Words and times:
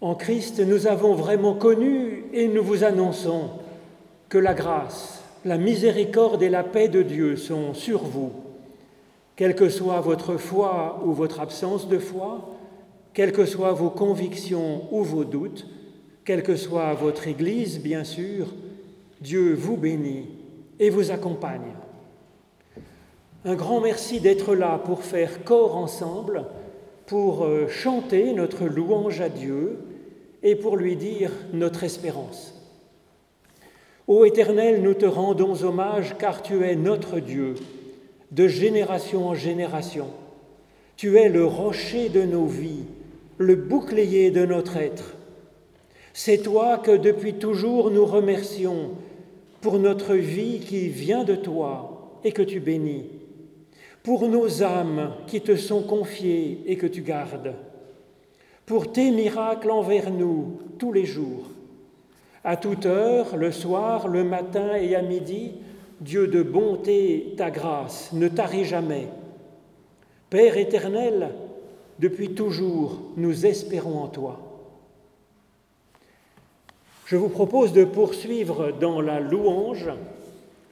En 0.00 0.14
Christ, 0.14 0.60
nous 0.60 0.86
avons 0.86 1.14
vraiment 1.14 1.54
connu 1.54 2.24
et 2.32 2.46
nous 2.46 2.62
vous 2.62 2.84
annonçons 2.84 3.50
que 4.28 4.38
la 4.38 4.54
grâce, 4.54 5.24
la 5.44 5.58
miséricorde 5.58 6.42
et 6.42 6.48
la 6.48 6.62
paix 6.62 6.88
de 6.88 7.02
Dieu 7.02 7.36
sont 7.36 7.74
sur 7.74 8.04
vous, 8.04 8.30
quelle 9.34 9.56
que 9.56 9.68
soit 9.68 10.00
votre 10.00 10.36
foi 10.36 11.02
ou 11.04 11.12
votre 11.12 11.40
absence 11.40 11.88
de 11.88 11.98
foi, 11.98 12.48
quelles 13.12 13.32
que 13.32 13.44
soient 13.44 13.72
vos 13.72 13.90
convictions 13.90 14.82
ou 14.92 15.02
vos 15.02 15.24
doutes, 15.24 15.66
quelle 16.24 16.44
que 16.44 16.54
soit 16.54 16.94
votre 16.94 17.26
Église, 17.26 17.80
bien 17.80 18.04
sûr, 18.04 18.54
Dieu 19.20 19.54
vous 19.54 19.76
bénit 19.76 20.28
et 20.78 20.90
vous 20.90 21.10
accompagne. 21.10 21.74
Un 23.44 23.54
grand 23.56 23.80
merci 23.80 24.20
d'être 24.20 24.54
là 24.54 24.78
pour 24.78 25.02
faire 25.02 25.42
corps 25.42 25.76
ensemble, 25.76 26.44
pour 27.06 27.44
euh, 27.44 27.66
chanter 27.66 28.32
notre 28.32 28.66
louange 28.66 29.20
à 29.20 29.28
Dieu 29.28 29.78
et 30.42 30.56
pour 30.56 30.76
lui 30.76 30.96
dire 30.96 31.30
notre 31.52 31.84
espérance. 31.84 32.54
Ô 34.06 34.24
Éternel, 34.24 34.82
nous 34.82 34.94
te 34.94 35.06
rendons 35.06 35.64
hommage 35.64 36.16
car 36.18 36.42
tu 36.42 36.64
es 36.64 36.76
notre 36.76 37.20
Dieu, 37.20 37.54
de 38.30 38.48
génération 38.48 39.28
en 39.28 39.34
génération. 39.34 40.08
Tu 40.96 41.18
es 41.18 41.28
le 41.28 41.44
rocher 41.44 42.08
de 42.08 42.22
nos 42.22 42.46
vies, 42.46 42.84
le 43.36 43.54
bouclier 43.54 44.30
de 44.30 44.46
notre 44.46 44.76
être. 44.76 45.14
C'est 46.12 46.38
toi 46.38 46.78
que 46.78 46.96
depuis 46.96 47.34
toujours 47.34 47.90
nous 47.90 48.06
remercions 48.06 48.92
pour 49.60 49.78
notre 49.78 50.14
vie 50.14 50.60
qui 50.60 50.88
vient 50.88 51.24
de 51.24 51.34
toi 51.34 52.18
et 52.24 52.32
que 52.32 52.42
tu 52.42 52.60
bénis, 52.60 53.06
pour 54.02 54.28
nos 54.28 54.62
âmes 54.62 55.12
qui 55.26 55.40
te 55.40 55.56
sont 55.56 55.82
confiées 55.82 56.62
et 56.66 56.76
que 56.76 56.86
tu 56.86 57.02
gardes 57.02 57.54
pour 58.68 58.92
tes 58.92 59.10
miracles 59.10 59.70
envers 59.70 60.10
nous 60.10 60.60
tous 60.78 60.92
les 60.92 61.06
jours. 61.06 61.46
À 62.44 62.58
toute 62.58 62.84
heure, 62.84 63.34
le 63.38 63.50
soir, 63.50 64.08
le 64.08 64.24
matin 64.24 64.74
et 64.74 64.94
à 64.94 65.00
midi, 65.00 65.52
Dieu 66.02 66.28
de 66.28 66.42
bonté, 66.42 67.32
ta 67.38 67.50
grâce 67.50 68.12
ne 68.12 68.28
tarit 68.28 68.66
jamais. 68.66 69.08
Père 70.28 70.58
éternel, 70.58 71.30
depuis 71.98 72.34
toujours, 72.34 73.00
nous 73.16 73.46
espérons 73.46 74.02
en 74.02 74.08
toi. 74.08 74.38
Je 77.06 77.16
vous 77.16 77.30
propose 77.30 77.72
de 77.72 77.84
poursuivre 77.84 78.70
dans 78.78 79.00
la 79.00 79.18
louange 79.18 79.88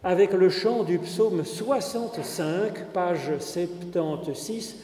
avec 0.05 0.35
le 0.35 0.51
chant 0.51 0.85
du 0.85 0.99
psaume 0.99 1.47
65, 1.47 2.93
page 2.93 3.39
76, 3.41 4.77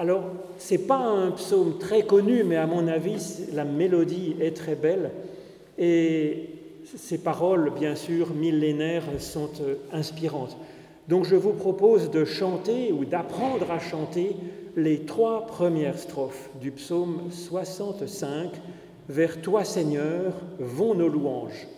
alors, 0.00 0.22
ce 0.58 0.72
n'est 0.72 0.78
pas 0.78 0.96
un 0.96 1.30
psaume 1.32 1.76
très 1.76 2.04
connu, 2.06 2.42
mais 2.42 2.56
à 2.56 2.66
mon 2.66 2.88
avis, 2.88 3.44
la 3.52 3.66
mélodie 3.66 4.34
est 4.40 4.56
très 4.56 4.74
belle. 4.74 5.10
Et 5.76 6.48
ces 6.96 7.18
paroles, 7.18 7.70
bien 7.78 7.94
sûr, 7.94 8.32
millénaires, 8.32 9.04
sont 9.18 9.50
euh, 9.60 9.74
inspirantes. 9.92 10.56
Donc 11.06 11.26
je 11.26 11.36
vous 11.36 11.52
propose 11.52 12.10
de 12.10 12.24
chanter 12.24 12.92
ou 12.92 13.04
d'apprendre 13.04 13.70
à 13.70 13.78
chanter 13.78 14.36
les 14.74 15.00
trois 15.00 15.44
premières 15.44 15.98
strophes 15.98 16.48
du 16.62 16.70
psaume 16.70 17.24
65. 17.30 18.52
Vers 19.10 19.42
toi, 19.42 19.64
Seigneur, 19.64 20.32
vont 20.58 20.94
nos 20.94 21.08
louanges. 21.08 21.68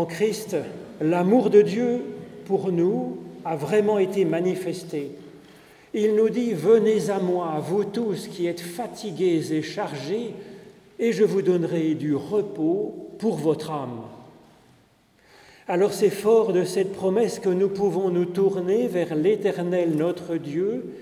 En 0.00 0.06
Christ, 0.06 0.56
l'amour 1.02 1.50
de 1.50 1.60
Dieu 1.60 2.00
pour 2.46 2.72
nous 2.72 3.18
a 3.44 3.54
vraiment 3.54 3.98
été 3.98 4.24
manifesté. 4.24 5.10
Il 5.92 6.14
nous 6.14 6.30
dit, 6.30 6.54
venez 6.54 7.10
à 7.10 7.18
moi, 7.18 7.62
vous 7.62 7.84
tous 7.84 8.26
qui 8.26 8.46
êtes 8.46 8.62
fatigués 8.62 9.52
et 9.52 9.60
chargés, 9.60 10.32
et 10.98 11.12
je 11.12 11.22
vous 11.22 11.42
donnerai 11.42 11.92
du 11.96 12.14
repos 12.14 13.10
pour 13.18 13.36
votre 13.36 13.72
âme. 13.72 14.00
Alors 15.68 15.92
c'est 15.92 16.08
fort 16.08 16.54
de 16.54 16.64
cette 16.64 16.94
promesse 16.94 17.38
que 17.38 17.50
nous 17.50 17.68
pouvons 17.68 18.08
nous 18.08 18.24
tourner 18.24 18.88
vers 18.88 19.14
l'Éternel 19.14 19.96
notre 19.96 20.36
Dieu 20.36 20.94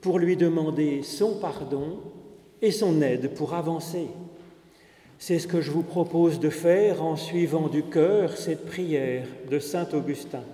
pour 0.00 0.18
lui 0.18 0.38
demander 0.38 1.02
son 1.02 1.34
pardon 1.34 1.98
et 2.62 2.70
son 2.70 3.02
aide 3.02 3.34
pour 3.34 3.52
avancer. 3.52 4.06
C'est 5.20 5.40
ce 5.40 5.48
que 5.48 5.60
je 5.60 5.72
vous 5.72 5.82
propose 5.82 6.38
de 6.38 6.48
faire 6.48 7.02
en 7.02 7.16
suivant 7.16 7.66
du 7.66 7.82
cœur 7.82 8.36
cette 8.36 8.66
prière 8.66 9.26
de 9.50 9.58
Saint 9.58 9.88
Augustin. 9.92 10.44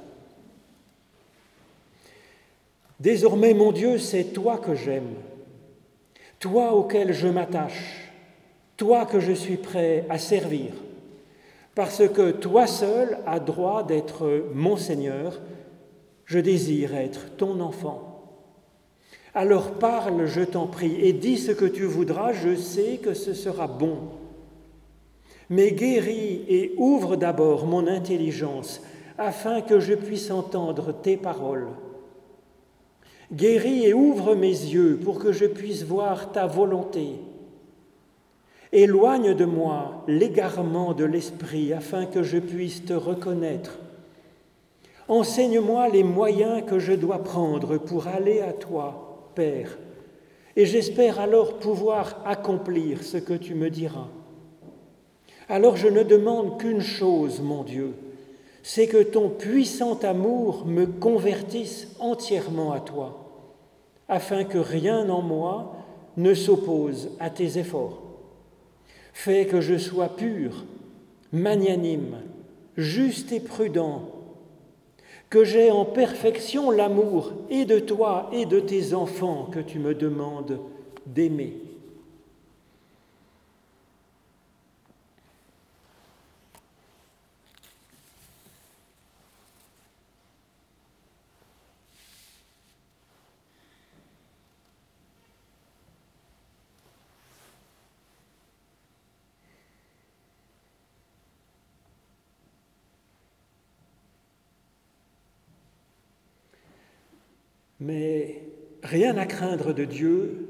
Désormais, 2.98 3.52
mon 3.52 3.72
Dieu, 3.72 3.98
c'est 3.98 4.32
toi 4.32 4.56
que 4.56 4.74
j'aime, 4.74 5.12
toi 6.40 6.74
auquel 6.74 7.12
je 7.12 7.28
m'attache, 7.28 8.10
toi 8.78 9.04
que 9.04 9.20
je 9.20 9.32
suis 9.32 9.58
prêt 9.58 10.06
à 10.08 10.18
servir, 10.18 10.72
parce 11.74 12.08
que 12.08 12.30
toi 12.30 12.66
seul 12.66 13.18
as 13.26 13.40
droit 13.40 13.82
d'être 13.82 14.46
mon 14.54 14.78
Seigneur, 14.78 15.42
je 16.24 16.38
désire 16.38 16.94
être 16.94 17.36
ton 17.36 17.60
enfant. 17.60 18.22
Alors 19.34 19.72
parle, 19.72 20.24
je 20.24 20.40
t'en 20.40 20.66
prie, 20.66 20.96
et 21.02 21.12
dis 21.12 21.36
ce 21.36 21.52
que 21.52 21.66
tu 21.66 21.84
voudras, 21.84 22.32
je 22.32 22.54
sais 22.54 22.96
que 22.96 23.12
ce 23.12 23.34
sera 23.34 23.66
bon. 23.66 24.23
Mais 25.50 25.72
guéris 25.72 26.44
et 26.48 26.74
ouvre 26.76 27.16
d'abord 27.16 27.66
mon 27.66 27.86
intelligence, 27.86 28.82
afin 29.18 29.60
que 29.60 29.80
je 29.80 29.94
puisse 29.94 30.30
entendre 30.30 30.92
tes 30.92 31.16
paroles. 31.16 31.68
Guéris 33.32 33.86
et 33.86 33.94
ouvre 33.94 34.34
mes 34.34 34.48
yeux 34.48 34.98
pour 35.02 35.18
que 35.18 35.32
je 35.32 35.46
puisse 35.46 35.84
voir 35.84 36.32
ta 36.32 36.46
volonté. 36.46 37.16
Éloigne 38.72 39.34
de 39.34 39.44
moi 39.44 40.04
l'égarement 40.08 40.94
de 40.94 41.04
l'esprit 41.04 41.72
afin 41.72 42.06
que 42.06 42.22
je 42.22 42.38
puisse 42.38 42.84
te 42.84 42.92
reconnaître. 42.92 43.78
Enseigne-moi 45.08 45.88
les 45.88 46.02
moyens 46.02 46.62
que 46.66 46.78
je 46.78 46.92
dois 46.92 47.22
prendre 47.22 47.78
pour 47.78 48.08
aller 48.08 48.40
à 48.40 48.52
toi 48.52 49.30
Père, 49.34 49.76
et 50.56 50.64
j'espère 50.64 51.18
alors 51.18 51.58
pouvoir 51.58 52.22
accomplir 52.24 53.02
ce 53.02 53.16
que 53.16 53.34
tu 53.34 53.54
me 53.54 53.68
diras. 53.68 54.08
Alors 55.48 55.76
je 55.76 55.88
ne 55.88 56.02
demande 56.02 56.58
qu'une 56.58 56.80
chose, 56.80 57.40
mon 57.40 57.62
Dieu, 57.62 57.94
c'est 58.62 58.86
que 58.86 59.02
ton 59.02 59.28
puissant 59.28 59.98
amour 60.00 60.64
me 60.66 60.86
convertisse 60.86 61.88
entièrement 61.98 62.72
à 62.72 62.80
toi, 62.80 63.50
afin 64.08 64.44
que 64.44 64.58
rien 64.58 65.08
en 65.10 65.20
moi 65.20 65.76
ne 66.16 66.32
s'oppose 66.32 67.10
à 67.20 67.28
tes 67.30 67.58
efforts. 67.58 68.02
Fais 69.12 69.46
que 69.46 69.60
je 69.60 69.76
sois 69.76 70.08
pur, 70.08 70.64
magnanime, 71.32 72.16
juste 72.76 73.32
et 73.32 73.40
prudent 73.40 74.10
que 75.34 75.42
j'ai 75.42 75.72
en 75.72 75.84
perfection 75.84 76.70
l'amour 76.70 77.32
et 77.50 77.64
de 77.64 77.80
toi 77.80 78.30
et 78.32 78.46
de 78.46 78.60
tes 78.60 78.94
enfants 78.94 79.48
que 79.50 79.58
tu 79.58 79.80
me 79.80 79.92
demandes 79.92 80.60
d'aimer. 81.06 81.63
Mais 107.84 108.40
rien 108.82 109.18
à 109.18 109.26
craindre 109.26 109.74
de 109.74 109.84
Dieu, 109.84 110.48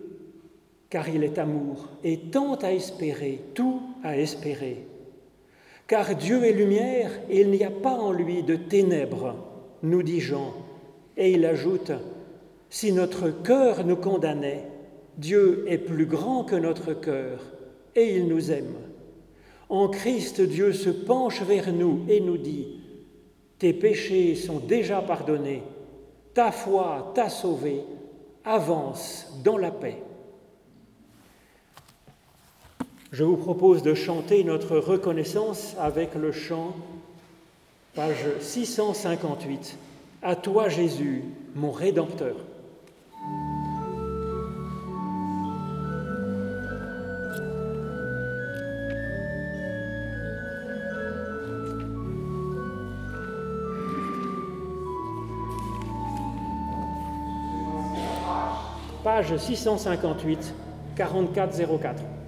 car 0.88 1.08
il 1.08 1.25
est 1.25 1.38
amour, 1.38 1.88
et 2.04 2.16
tant 2.31 2.54
à 2.54 2.72
espérer, 2.72 3.40
tout 3.54 3.82
à 4.04 4.16
espérer. 4.16 4.86
Car 5.88 6.14
Dieu 6.14 6.44
est 6.44 6.52
lumière, 6.52 7.10
et 7.28 7.40
il 7.40 7.50
n'y 7.50 7.64
a 7.64 7.72
pas 7.72 7.94
en 7.94 8.12
lui 8.12 8.44
de 8.44 8.54
ténèbres, 8.54 9.34
nous 9.82 10.04
dit 10.04 10.20
Jean. 10.20 10.54
Et 11.16 11.32
il 11.32 11.44
ajoute, 11.44 11.90
si 12.70 12.92
notre 12.92 13.31
cœur 13.31 13.84
nous 13.84 13.96
condamnait, 13.96 14.69
Dieu 15.19 15.64
est 15.66 15.78
plus 15.78 16.06
grand 16.06 16.44
que 16.44 16.56
notre 16.56 16.94
cœur, 16.94 17.40
et 17.96 18.14
il 18.14 18.28
nous 18.28 18.52
aime. 18.52 18.76
En 19.69 19.88
Christ, 19.88 20.40
Dieu 20.40 20.72
se 20.72 20.90
penche 20.90 21.42
vers 21.42 21.72
nous 21.72 22.04
et 22.08 22.20
nous 22.20 22.38
dit, 22.38 22.81
Tes 23.58 23.72
péchés 23.72 24.36
sont 24.36 24.60
déjà 24.60 25.00
pardonnés 25.00 25.62
ta 26.34 26.50
foi 26.50 27.12
t'a 27.14 27.28
sauvé, 27.28 27.84
avance 28.44 29.32
dans 29.42 29.56
la 29.56 29.70
paix. 29.70 30.02
Je 33.12 33.22
vous 33.22 33.36
propose 33.36 33.82
de 33.82 33.94
chanter 33.94 34.42
notre 34.42 34.76
reconnaissance 34.76 35.76
avec 35.78 36.16
le 36.16 36.32
chant, 36.32 36.75
page 37.94 38.26
658, 38.40 39.78
À 40.22 40.34
toi 40.34 40.69
Jésus, 40.69 41.22
mon 41.54 41.70
Rédempteur. 41.70 42.34
Page 59.22 59.38
658, 59.38 60.52
4404. 60.96 62.24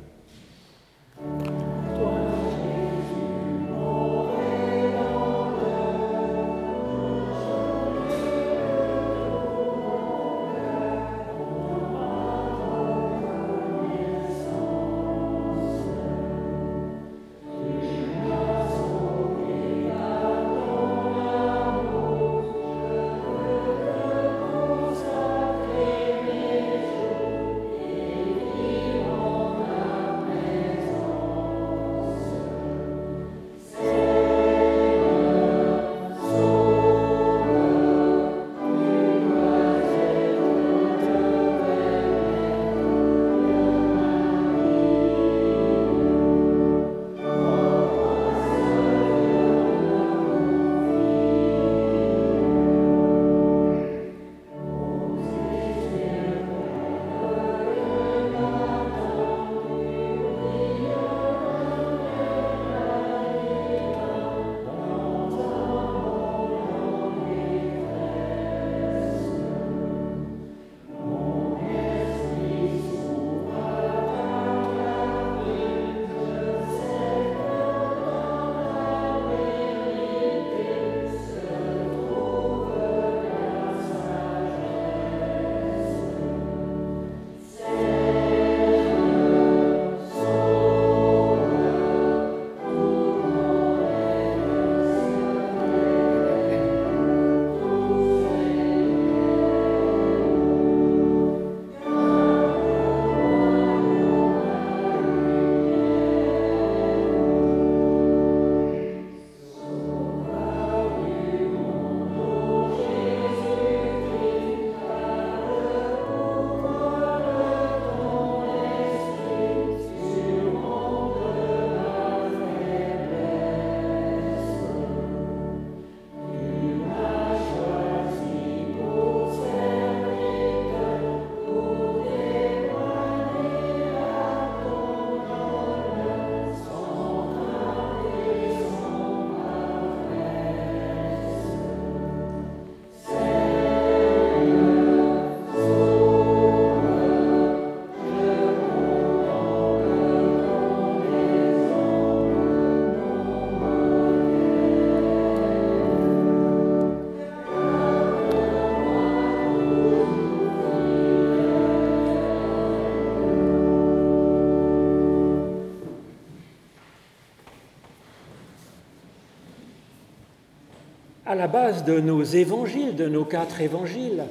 La 171.37 171.47
base 171.47 171.85
de 171.85 172.01
nos 172.01 172.23
évangiles, 172.23 172.97
de 172.97 173.09
nos 173.09 173.25
quatre 173.25 173.61
évangiles, 173.61 174.25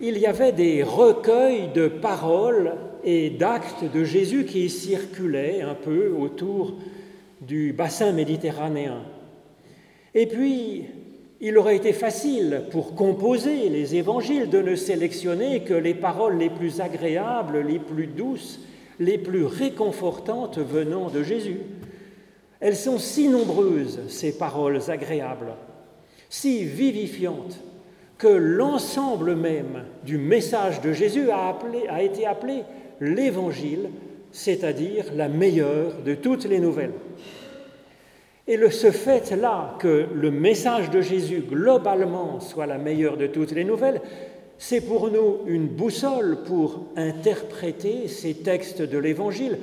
il 0.00 0.18
y 0.18 0.26
avait 0.26 0.52
des 0.52 0.82
recueils 0.82 1.68
de 1.74 1.88
paroles 1.88 2.74
et 3.02 3.30
d'actes 3.30 3.84
de 3.92 4.04
Jésus 4.04 4.44
qui 4.44 4.68
circulaient 4.68 5.62
un 5.62 5.74
peu 5.74 6.12
autour 6.12 6.74
du 7.40 7.72
bassin 7.72 8.12
méditerranéen. 8.12 9.02
Et 10.14 10.26
puis, 10.26 10.84
il 11.40 11.58
aurait 11.58 11.76
été 11.76 11.92
facile 11.92 12.62
pour 12.70 12.94
composer 12.94 13.68
les 13.68 13.94
évangiles 13.94 14.48
de 14.48 14.60
ne 14.60 14.74
sélectionner 14.74 15.60
que 15.60 15.74
les 15.74 15.94
paroles 15.94 16.38
les 16.38 16.50
plus 16.50 16.80
agréables, 16.80 17.60
les 17.60 17.78
plus 17.78 18.06
douces, 18.06 18.60
les 18.98 19.18
plus 19.18 19.44
réconfortantes 19.44 20.58
venant 20.58 21.10
de 21.10 21.22
Jésus. 21.22 21.60
Elles 22.60 22.76
sont 22.76 22.98
si 22.98 23.28
nombreuses, 23.28 24.00
ces 24.08 24.38
paroles 24.38 24.80
agréables, 24.88 25.52
si 26.28 26.64
vivifiantes, 26.64 27.58
que 28.18 28.28
l'ensemble 28.28 29.36
même 29.36 29.84
du 30.04 30.16
message 30.18 30.80
de 30.80 30.92
Jésus 30.92 31.30
a, 31.30 31.56
a 31.90 32.02
été 32.02 32.26
appelé 32.26 32.62
l'Évangile, 33.00 33.90
c'est-à-dire 34.32 35.04
la 35.14 35.28
meilleure 35.28 36.02
de 36.04 36.14
toutes 36.14 36.46
les 36.46 36.58
nouvelles. 36.58 36.94
Et 38.48 38.56
le, 38.56 38.70
ce 38.70 38.90
fait-là 38.90 39.74
que 39.78 40.06
le 40.14 40.30
message 40.30 40.90
de 40.90 41.00
Jésus 41.00 41.40
globalement 41.40 42.40
soit 42.40 42.66
la 42.66 42.78
meilleure 42.78 43.16
de 43.16 43.26
toutes 43.26 43.52
les 43.52 43.64
nouvelles, 43.64 44.00
c'est 44.58 44.80
pour 44.80 45.10
nous 45.10 45.40
une 45.46 45.66
boussole 45.66 46.38
pour 46.46 46.86
interpréter 46.96 48.08
ces 48.08 48.34
textes 48.34 48.82
de 48.82 48.98
l'Évangile 48.98 49.58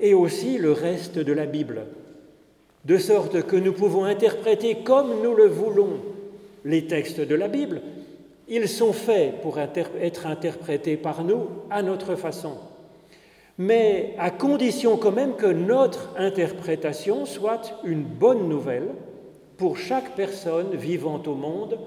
et 0.00 0.12
aussi 0.12 0.58
le 0.58 0.72
reste 0.72 1.18
de 1.18 1.32
la 1.32 1.46
Bible, 1.46 1.86
de 2.86 2.98
sorte 2.98 3.42
que 3.42 3.56
nous 3.56 3.72
pouvons 3.72 4.04
interpréter 4.04 4.78
comme 4.84 5.22
nous 5.22 5.34
le 5.34 5.46
voulons 5.46 6.00
les 6.64 6.86
textes 6.86 7.20
de 7.20 7.34
la 7.34 7.48
Bible. 7.48 7.82
Ils 8.48 8.68
sont 8.68 8.92
faits 8.92 9.42
pour 9.42 9.58
être 9.58 10.26
interprétés 10.26 10.96
par 10.96 11.24
nous 11.24 11.48
à 11.68 11.82
notre 11.82 12.14
façon 12.14 12.56
mais 13.58 14.14
à 14.18 14.30
condition 14.30 14.96
quand 14.96 15.12
même 15.12 15.34
que 15.36 15.46
notre 15.46 16.10
interprétation 16.16 17.24
soit 17.24 17.74
une 17.84 18.02
bonne 18.02 18.48
nouvelle 18.48 18.88
pour 19.56 19.78
chaque 19.78 20.14
personne 20.14 20.74
vivant 20.74 21.22
au 21.26 21.34
monde, 21.34 21.78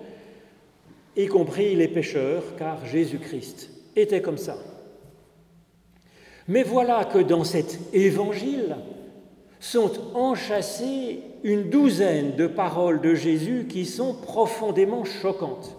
y 1.15 1.27
compris 1.27 1.75
les 1.75 1.88
pécheurs, 1.88 2.44
car 2.58 2.84
Jésus-Christ 2.86 3.70
était 3.96 4.22
comme 4.22 4.38
ça. 4.38 4.58
Mais 6.48 6.63
voilà 6.63 7.06
que 7.06 7.20
dans 7.20 7.44
cet 7.44 7.94
évangile 7.94 8.75
sont 9.60 9.92
enchâssées 10.16 11.22
une 11.44 11.70
douzaine 11.70 12.36
de 12.36 12.48
paroles 12.48 13.01
de 13.01 13.13
Jésus 13.13 13.66
qui 13.70 13.86
sont 13.86 14.13
profondément 14.13 15.04
choquantes. 15.04 15.75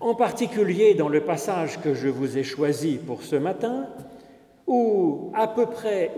En 0.00 0.14
particulier 0.14 0.94
dans 0.94 1.08
le 1.08 1.22
passage 1.22 1.80
que 1.80 1.94
je 1.94 2.08
vous 2.08 2.36
ai 2.36 2.42
choisi 2.42 2.98
pour 2.98 3.22
ce 3.22 3.36
matin, 3.36 3.88
où 4.66 5.30
à 5.34 5.46
peu 5.46 5.66
près 5.66 6.12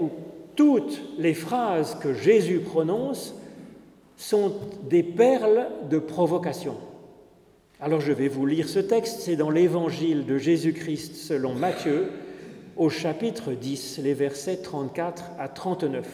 toutes 0.54 1.00
les 1.18 1.34
phrases 1.34 1.96
que 1.96 2.14
Jésus 2.14 2.60
prononce 2.60 3.34
sont 4.16 4.52
des 4.88 5.02
perles 5.02 5.68
de 5.90 5.98
provocation. 5.98 6.76
Alors 7.80 8.00
je 8.00 8.12
vais 8.12 8.28
vous 8.28 8.46
lire 8.46 8.68
ce 8.68 8.78
texte, 8.78 9.20
c'est 9.20 9.36
dans 9.36 9.50
l'évangile 9.50 10.24
de 10.24 10.38
Jésus-Christ 10.38 11.14
selon 11.14 11.54
Matthieu 11.54 12.08
au 12.76 12.88
chapitre 12.88 13.52
10, 13.52 14.00
les 14.02 14.14
versets 14.14 14.58
34 14.58 15.24
à 15.38 15.48
39. 15.48 16.06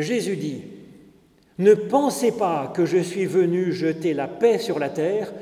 Jésus 0.00 0.36
dit, 0.36 0.62
Ne 1.58 1.74
pensez 1.74 2.32
pas 2.32 2.72
que 2.74 2.86
je 2.86 2.98
suis 2.98 3.26
venu 3.26 3.72
jeter 3.72 4.14
la 4.14 4.28
paix 4.28 4.58
sur 4.58 4.78
la 4.78 4.88
terre, 4.88 5.32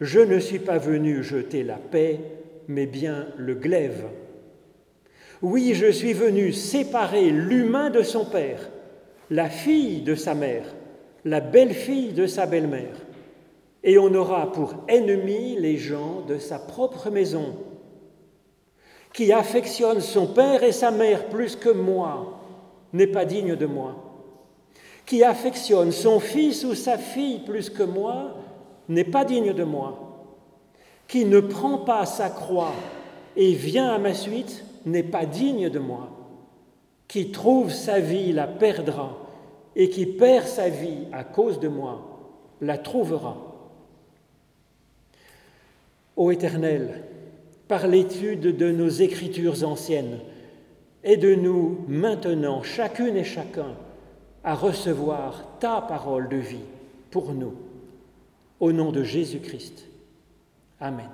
je 0.00 0.20
ne 0.20 0.38
suis 0.38 0.58
pas 0.58 0.78
venu 0.78 1.22
jeter 1.22 1.62
la 1.62 1.76
paix, 1.76 2.20
mais 2.68 2.86
bien 2.86 3.28
le 3.36 3.54
glaive. 3.54 4.04
Oui, 5.42 5.74
je 5.74 5.90
suis 5.90 6.12
venu 6.12 6.52
séparer 6.52 7.30
l'humain 7.30 7.90
de 7.90 8.02
son 8.02 8.24
père, 8.24 8.70
la 9.30 9.48
fille 9.48 10.02
de 10.02 10.14
sa 10.14 10.34
mère, 10.34 10.74
la 11.24 11.40
belle-fille 11.40 12.12
de 12.12 12.26
sa 12.26 12.46
belle-mère, 12.46 12.96
et 13.82 13.98
on 13.98 14.14
aura 14.14 14.50
pour 14.52 14.74
ennemis 14.88 15.56
les 15.58 15.76
gens 15.76 16.22
de 16.22 16.38
sa 16.38 16.58
propre 16.58 17.10
maison. 17.10 17.56
Qui 19.12 19.32
affectionne 19.32 20.00
son 20.00 20.26
père 20.26 20.64
et 20.64 20.72
sa 20.72 20.90
mère 20.90 21.26
plus 21.28 21.54
que 21.54 21.68
moi 21.68 22.43
n'est 22.94 23.08
pas 23.08 23.26
digne 23.26 23.56
de 23.56 23.66
moi. 23.66 23.96
Qui 25.04 25.22
affectionne 25.22 25.92
son 25.92 26.20
fils 26.20 26.64
ou 26.64 26.74
sa 26.74 26.96
fille 26.96 27.40
plus 27.40 27.68
que 27.68 27.82
moi 27.82 28.36
n'est 28.88 29.04
pas 29.04 29.26
digne 29.26 29.52
de 29.52 29.64
moi. 29.64 29.98
Qui 31.06 31.26
ne 31.26 31.40
prend 31.40 31.78
pas 31.78 32.06
sa 32.06 32.30
croix 32.30 32.72
et 33.36 33.52
vient 33.52 33.92
à 33.92 33.98
ma 33.98 34.14
suite 34.14 34.64
n'est 34.86 35.02
pas 35.02 35.26
digne 35.26 35.68
de 35.68 35.78
moi. 35.78 36.08
Qui 37.06 37.30
trouve 37.30 37.70
sa 37.70 38.00
vie 38.00 38.32
la 38.32 38.46
perdra, 38.46 39.18
et 39.76 39.90
qui 39.90 40.06
perd 40.06 40.46
sa 40.46 40.68
vie 40.68 41.06
à 41.12 41.24
cause 41.24 41.60
de 41.60 41.68
moi 41.68 42.30
la 42.60 42.78
trouvera. 42.78 43.36
Ô 46.16 46.30
Éternel, 46.30 47.02
par 47.66 47.88
l'étude 47.88 48.56
de 48.56 48.70
nos 48.70 48.88
écritures 48.88 49.64
anciennes, 49.64 50.20
aide-nous 51.04 51.84
maintenant, 51.86 52.62
chacune 52.62 53.16
et 53.16 53.24
chacun, 53.24 53.74
à 54.42 54.54
recevoir 54.54 55.44
ta 55.60 55.80
parole 55.80 56.28
de 56.28 56.36
vie 56.36 56.64
pour 57.10 57.32
nous. 57.32 57.54
Au 58.60 58.72
nom 58.72 58.92
de 58.92 59.02
Jésus-Christ. 59.02 59.84
Amen. 60.80 61.08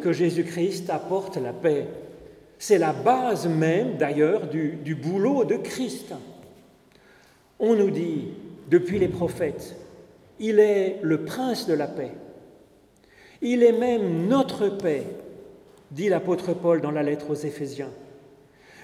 Que 0.00 0.12
Jésus-Christ 0.12 0.90
apporte 0.90 1.36
la 1.36 1.52
paix. 1.52 1.86
C'est 2.58 2.78
la 2.78 2.92
base 2.92 3.46
même, 3.46 3.96
d'ailleurs, 3.96 4.46
du, 4.46 4.94
boulot 4.94 5.44
de 5.44 5.56
Christ. 5.56 6.14
On 7.58 7.74
nous 7.74 7.90
dit, 7.90 8.28
depuis 8.68 8.98
les 8.98 9.08
prophètes, 9.08 9.76
il 10.38 10.58
est 10.58 10.98
le 11.02 11.24
prince 11.24 11.66
de 11.66 11.74
la 11.74 11.86
paix. 11.86 12.12
Il 13.40 13.62
est 13.62 13.72
même 13.72 14.28
notre 14.28 14.68
paix, 14.68 15.04
dit 15.90 16.08
l'apôtre 16.08 16.54
Paul 16.54 16.80
dans 16.80 16.90
la 16.90 17.02
lettre 17.02 17.30
aux 17.30 17.34
Éphésiens. 17.34 17.90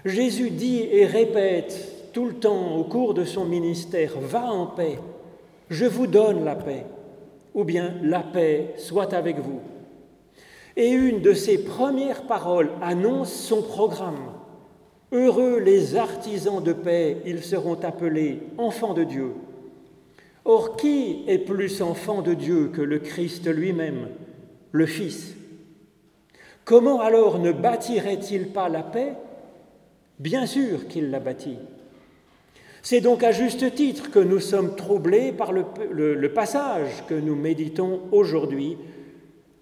Jésus 0.05 0.51
dit 0.51 0.89
et 0.91 1.07
répète 1.07 2.13
tout 2.13 2.27
le 2.27 2.35
temps 2.35 2.77
au 2.77 2.85
cours 2.85 3.15
de 3.15 3.25
son 3.25 3.45
ministère, 3.45 4.19
va 4.21 4.51
en 4.51 4.67
paix, 4.67 4.99
je 5.71 5.85
vous 5.85 6.07
donne 6.07 6.45
la 6.45 6.57
paix, 6.57 6.85
ou 7.55 7.65
bien 7.65 7.95
la 8.03 8.21
paix 8.21 8.75
soit 8.77 9.13
avec 9.15 9.39
vous. 9.39 9.61
Et 10.79 10.91
une 10.91 11.21
de 11.21 11.35
ses 11.35 11.59
premières 11.59 12.23
paroles 12.23 12.71
annonce 12.81 13.33
son 13.33 13.63
programme. 13.63 14.33
Heureux 15.11 15.59
les 15.59 15.97
artisans 15.97 16.63
de 16.63 16.73
paix, 16.73 17.17
ils 17.27 17.43
seront 17.43 17.81
appelés 17.83 18.43
enfants 18.59 18.95
de 18.95 19.03
Dieu. 19.03 19.33
Or, 20.45 20.77
qui 20.77 21.25
est 21.27 21.39
plus 21.39 21.83
enfant 21.83 22.23
de 22.23 22.33
Dieu 22.33 22.71
que 22.73 22.81
le 22.81 23.01
Christ 23.01 23.49
lui-même, 23.49 24.07
le 24.71 24.87
Fils? 24.87 25.35
Comment 26.65 27.01
alors 27.01 27.41
ne 27.41 27.51
bâtirait-il 27.51 28.51
pas 28.51 28.69
la 28.69 28.85
paix? 28.85 29.15
Bien 30.21 30.47
sûr 30.47 30.87
qu'il 30.87 31.11
la 31.11 31.19
bâtit. 31.19 31.59
C'est 32.83 33.01
donc 33.01 33.25
à 33.25 33.33
juste 33.33 33.75
titre 33.75 34.13
que 34.13 34.21
nous 34.21 34.39
sommes 34.39 34.77
troublés 34.77 35.33
par 35.33 35.51
le, 35.51 35.65
le 35.91 36.33
passage 36.33 37.05
que 37.09 37.15
nous 37.15 37.35
méditons 37.35 38.03
aujourd'hui 38.13 38.79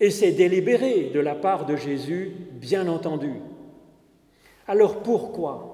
et 0.01 0.11
c'est 0.11 0.33
délibéré 0.33 1.11
de 1.15 1.21
la 1.21 1.35
part 1.35 1.67
de 1.67 1.77
Jésus, 1.77 2.33
bien 2.53 2.89
entendu. 2.89 3.33
Alors 4.67 5.03
pourquoi? 5.03 5.73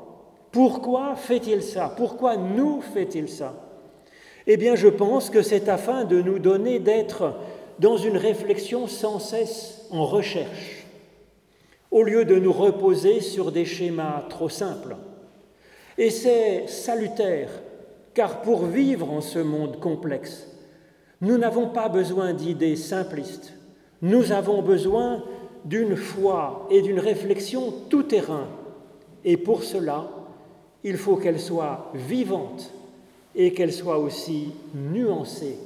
Pourquoi 0.52 1.16
fait-il 1.16 1.62
ça? 1.62 1.92
Pourquoi 1.96 2.36
nous 2.36 2.80
fait-il 2.80 3.28
ça? 3.28 3.54
Eh 4.46 4.56
bien, 4.56 4.74
je 4.74 4.88
pense 4.88 5.30
que 5.30 5.42
c'est 5.42 5.68
afin 5.68 6.04
de 6.04 6.20
nous 6.20 6.38
donner 6.38 6.78
d'être 6.78 7.34
dans 7.78 7.96
une 7.96 8.16
réflexion 8.16 8.86
sans 8.86 9.18
cesse 9.18 9.86
en 9.90 10.04
recherche, 10.04 10.86
au 11.90 12.02
lieu 12.02 12.24
de 12.24 12.36
nous 12.36 12.52
reposer 12.52 13.20
sur 13.20 13.50
des 13.50 13.64
schémas 13.64 14.24
trop 14.28 14.48
simples. 14.48 14.96
Et 15.96 16.10
c'est 16.10 16.66
salutaire, 16.66 17.50
car 18.14 18.42
pour 18.42 18.66
vivre 18.66 19.10
en 19.10 19.20
ce 19.20 19.38
monde 19.38 19.80
complexe, 19.80 20.48
nous 21.20 21.38
n'avons 21.38 21.68
pas 21.68 21.88
besoin 21.88 22.32
d'idées 22.32 22.76
simplistes, 22.76 23.54
nous 24.02 24.32
avons 24.32 24.62
besoin 24.62 25.22
d'une 25.64 25.96
foi 25.96 26.66
et 26.70 26.82
d'une 26.82 26.98
réflexion 26.98 27.72
tout-terrain. 27.88 28.48
Et 29.24 29.36
pour 29.36 29.62
cela, 29.62 30.08
il 30.82 30.96
faut 30.96 31.16
qu'elle 31.16 31.40
soit 31.40 31.90
vivante 31.94 32.72
et 33.36 33.52
qu'elle 33.52 33.72
soit 33.72 33.98
aussi 33.98 34.48
nuancée. 34.74 35.56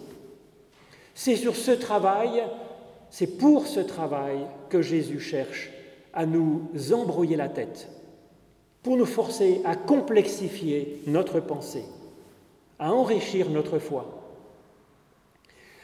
C'est 1.14 1.36
sur 1.36 1.56
ce 1.56 1.70
travail, 1.70 2.42
c'est 3.10 3.38
pour 3.38 3.66
ce 3.66 3.80
travail 3.80 4.40
que 4.68 4.82
Jésus 4.82 5.18
cherche 5.18 5.70
à 6.12 6.26
nous 6.26 6.68
embrouiller 6.92 7.36
la 7.36 7.48
tête, 7.48 7.88
pour 8.82 8.98
nous 8.98 9.06
forcer 9.06 9.62
à 9.64 9.76
complexifier 9.76 11.00
notre 11.06 11.40
pensée, 11.40 11.84
à 12.78 12.92
enrichir 12.92 13.48
notre 13.48 13.78
foi. 13.78 14.25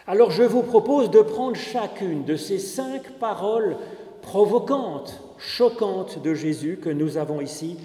Alors 0.07 0.33
je 0.33 0.43
vous 0.43 0.63
propose 0.63 1.11
de 1.11 1.21
prendre 1.21 1.57
chacune 1.57 2.25
de 2.25 2.37
ces 2.37 2.59
cinq 2.59 3.13
paroles 3.21 3.77
provocantes, 4.21 5.23
choquantes 5.39 6.21
de 6.23 6.35
Jésus 6.35 6.79
que 6.83 6.91
nous 6.91 7.19
avons 7.19 7.41
ici 7.41 7.77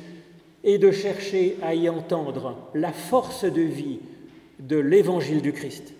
et 0.63 0.79
de 0.79 0.91
chercher 0.91 1.57
à 1.61 1.75
y 1.75 1.87
entendre 1.89 2.55
la 2.73 2.91
force 2.91 3.45
de 3.45 3.61
vie 3.61 3.99
de 4.59 4.77
l'évangile 4.77 5.41
du 5.41 5.53
Christ. 5.53 5.93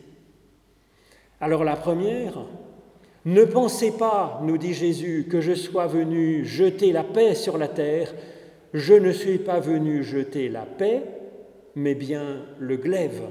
Alors 1.39 1.63
la 1.63 1.75
première, 1.75 2.45
ne 3.25 3.43
pensez 3.43 3.91
pas, 3.91 4.41
nous 4.43 4.57
dit 4.57 4.73
Jésus, 4.73 5.27
que 5.29 5.39
je 5.39 5.53
sois 5.53 5.85
venu 5.85 6.45
jeter 6.45 6.91
la 6.91 7.03
paix 7.03 7.35
sur 7.35 7.59
la 7.59 7.67
terre. 7.67 8.13
Je 8.73 8.95
ne 8.95 9.11
suis 9.11 9.37
pas 9.37 9.59
venu 9.59 10.03
jeter 10.03 10.49
la 10.49 10.61
paix, 10.61 11.03
mais 11.75 11.93
bien 11.93 12.41
le 12.57 12.77
glaive. 12.77 13.21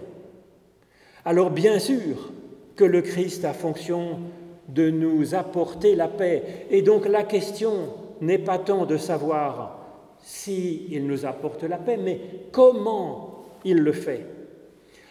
Alors 1.24 1.50
bien 1.50 1.80
sûr 1.80 2.30
que 2.76 2.84
le 2.84 3.02
Christ 3.02 3.44
a 3.44 3.52
fonction 3.52 4.20
de 4.68 4.90
nous 4.90 5.34
apporter 5.34 5.94
la 5.94 6.08
paix. 6.08 6.66
Et 6.70 6.82
donc 6.82 7.06
la 7.06 7.22
question 7.22 7.72
n'est 8.20 8.38
pas 8.38 8.58
tant 8.58 8.86
de 8.86 8.96
savoir 8.96 9.78
s'il 10.20 10.92
il 10.92 11.06
nous 11.06 11.24
apporte 11.24 11.62
la 11.62 11.78
paix, 11.78 11.96
mais 11.96 12.20
comment 12.52 13.44
il 13.64 13.78
le 13.78 13.92
fait. 13.92 14.26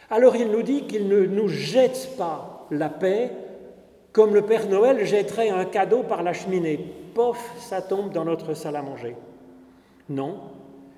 Alors 0.09 0.35
il 0.35 0.51
nous 0.51 0.61
dit 0.61 0.83
qu'il 0.83 1.07
ne 1.07 1.25
nous 1.25 1.47
jette 1.47 2.11
pas 2.17 2.67
la 2.71 2.89
paix 2.89 3.31
comme 4.15 4.33
le 4.33 4.43
Père 4.43 4.69
Noël 4.69 5.05
jetterait 5.05 5.49
un 5.49 5.65
cadeau 5.65 6.03
par 6.03 6.23
la 6.23 6.31
cheminée. 6.31 6.79
Pof, 7.13 7.53
ça 7.59 7.81
tombe 7.81 8.13
dans 8.13 8.23
notre 8.23 8.53
salle 8.53 8.77
à 8.77 8.81
manger. 8.81 9.15
Non, 10.07 10.39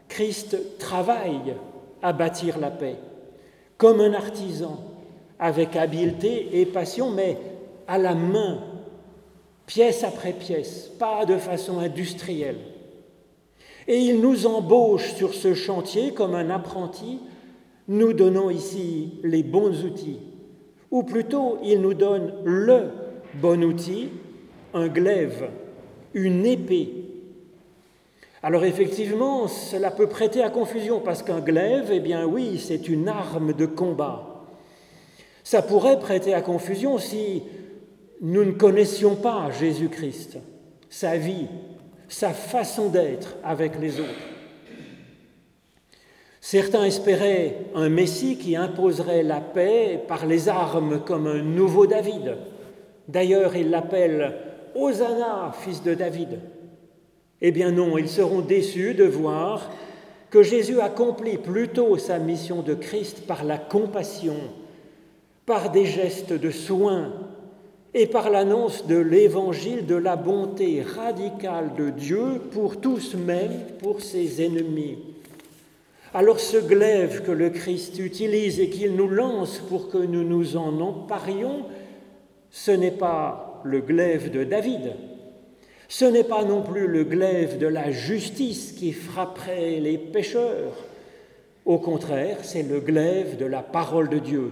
Christ 0.07 0.77
travaille 0.77 1.55
à 2.03 2.13
bâtir 2.13 2.59
la 2.59 2.69
paix, 2.69 2.95
comme 3.77 4.01
un 4.01 4.13
artisan, 4.13 4.77
avec 5.39 5.75
habileté 5.75 6.59
et 6.59 6.65
passion, 6.65 7.11
mais 7.11 7.37
à 7.87 7.97
la 7.97 8.15
main, 8.15 8.59
pièce 9.65 10.03
après 10.03 10.33
pièce, 10.33 10.91
pas 10.97 11.25
de 11.25 11.37
façon 11.37 11.79
industrielle. 11.79 12.59
Et 13.87 13.99
il 13.99 14.19
nous 14.19 14.47
embauche 14.47 15.13
sur 15.13 15.33
ce 15.33 15.53
chantier 15.53 16.13
comme 16.13 16.35
un 16.35 16.49
apprenti, 16.49 17.19
nous 17.87 18.13
donnant 18.13 18.49
ici 18.49 19.19
les 19.23 19.43
bons 19.43 19.85
outils, 19.85 20.19
ou 20.91 21.03
plutôt 21.03 21.57
il 21.63 21.81
nous 21.81 21.93
donne 21.93 22.33
le 22.43 22.89
bon 23.35 23.63
outil, 23.63 24.09
un 24.73 24.87
glaive, 24.87 25.49
une 26.13 26.45
épée. 26.45 27.05
Alors 28.43 28.65
effectivement, 28.65 29.47
cela 29.47 29.91
peut 29.91 30.07
prêter 30.07 30.41
à 30.41 30.49
confusion 30.49 30.99
parce 30.99 31.23
qu'un 31.23 31.39
glaive, 31.39 31.89
eh 31.91 31.99
bien 31.99 32.25
oui, 32.25 32.59
c'est 32.59 32.87
une 32.87 33.07
arme 33.07 33.53
de 33.53 33.65
combat. 33.65 34.36
Ça 35.47 35.61
pourrait 35.61 35.97
prêter 35.97 36.33
à 36.33 36.41
confusion 36.41 36.97
si 36.97 37.41
nous 38.19 38.43
ne 38.43 38.51
connaissions 38.51 39.15
pas 39.15 39.49
Jésus-Christ, 39.49 40.39
sa 40.89 41.15
vie, 41.15 41.47
sa 42.09 42.31
façon 42.31 42.89
d'être 42.89 43.37
avec 43.45 43.79
les 43.79 44.01
autres. 44.01 44.27
Certains 46.41 46.83
espéraient 46.83 47.59
un 47.75 47.87
Messie 47.87 48.37
qui 48.37 48.57
imposerait 48.57 49.23
la 49.23 49.39
paix 49.39 50.03
par 50.05 50.25
les 50.25 50.49
armes 50.49 50.99
comme 51.05 51.27
un 51.27 51.43
nouveau 51.43 51.87
David. 51.87 52.35
D'ailleurs, 53.07 53.55
ils 53.55 53.69
l'appellent 53.69 54.35
Hosanna, 54.75 55.53
fils 55.61 55.81
de 55.81 55.93
David. 55.93 56.41
Eh 57.39 57.51
bien 57.53 57.71
non, 57.71 57.97
ils 57.97 58.09
seront 58.09 58.41
déçus 58.41 58.95
de 58.95 59.05
voir 59.05 59.71
que 60.29 60.43
Jésus 60.43 60.81
accomplit 60.81 61.37
plutôt 61.37 61.95
sa 61.97 62.19
mission 62.19 62.63
de 62.63 62.73
Christ 62.73 63.25
par 63.25 63.45
la 63.45 63.57
compassion, 63.57 64.35
par 65.47 65.71
des 65.71 65.85
gestes 65.85 66.33
de 66.33 66.51
soin 66.51 67.13
et 67.93 68.05
par 68.05 68.29
l'annonce 68.29 68.85
de 68.85 68.97
l'évangile 68.97 69.87
de 69.87 69.95
la 69.95 70.17
bonté 70.17 70.83
radicale 70.83 71.71
de 71.75 71.89
Dieu 71.89 72.41
pour 72.51 72.81
tous, 72.81 73.15
même 73.15 73.61
pour 73.79 74.01
ses 74.01 74.45
ennemis. 74.45 74.97
Alors 76.13 76.41
ce 76.41 76.57
glaive 76.57 77.23
que 77.23 77.31
le 77.31 77.49
Christ 77.49 77.97
utilise 77.97 78.59
et 78.59 78.69
qu'il 78.69 78.95
nous 78.95 79.07
lance 79.07 79.59
pour 79.69 79.89
que 79.89 79.97
nous 79.97 80.25
nous 80.25 80.57
en 80.57 80.81
emparions, 80.81 81.63
ce 82.51 82.71
n'est 82.71 82.91
pas 82.91 83.61
le 83.63 83.79
glaive 83.79 84.29
de 84.29 84.43
David, 84.43 84.95
ce 85.87 86.03
n'est 86.03 86.25
pas 86.25 86.43
non 86.43 86.61
plus 86.61 86.87
le 86.87 87.05
glaive 87.05 87.57
de 87.57 87.67
la 87.67 87.91
justice 87.91 88.73
qui 88.73 88.91
frapperait 88.91 89.79
les 89.79 89.97
pécheurs. 89.97 90.73
Au 91.65 91.77
contraire, 91.77 92.39
c'est 92.43 92.63
le 92.63 92.81
glaive 92.81 93.37
de 93.37 93.45
la 93.45 93.61
parole 93.61 94.09
de 94.09 94.19
Dieu, 94.19 94.51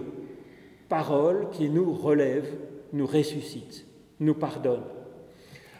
parole 0.88 1.48
qui 1.52 1.68
nous 1.68 1.92
relève 1.92 2.46
nous 2.92 3.06
ressuscite, 3.06 3.84
nous 4.20 4.34
pardonne. 4.34 4.82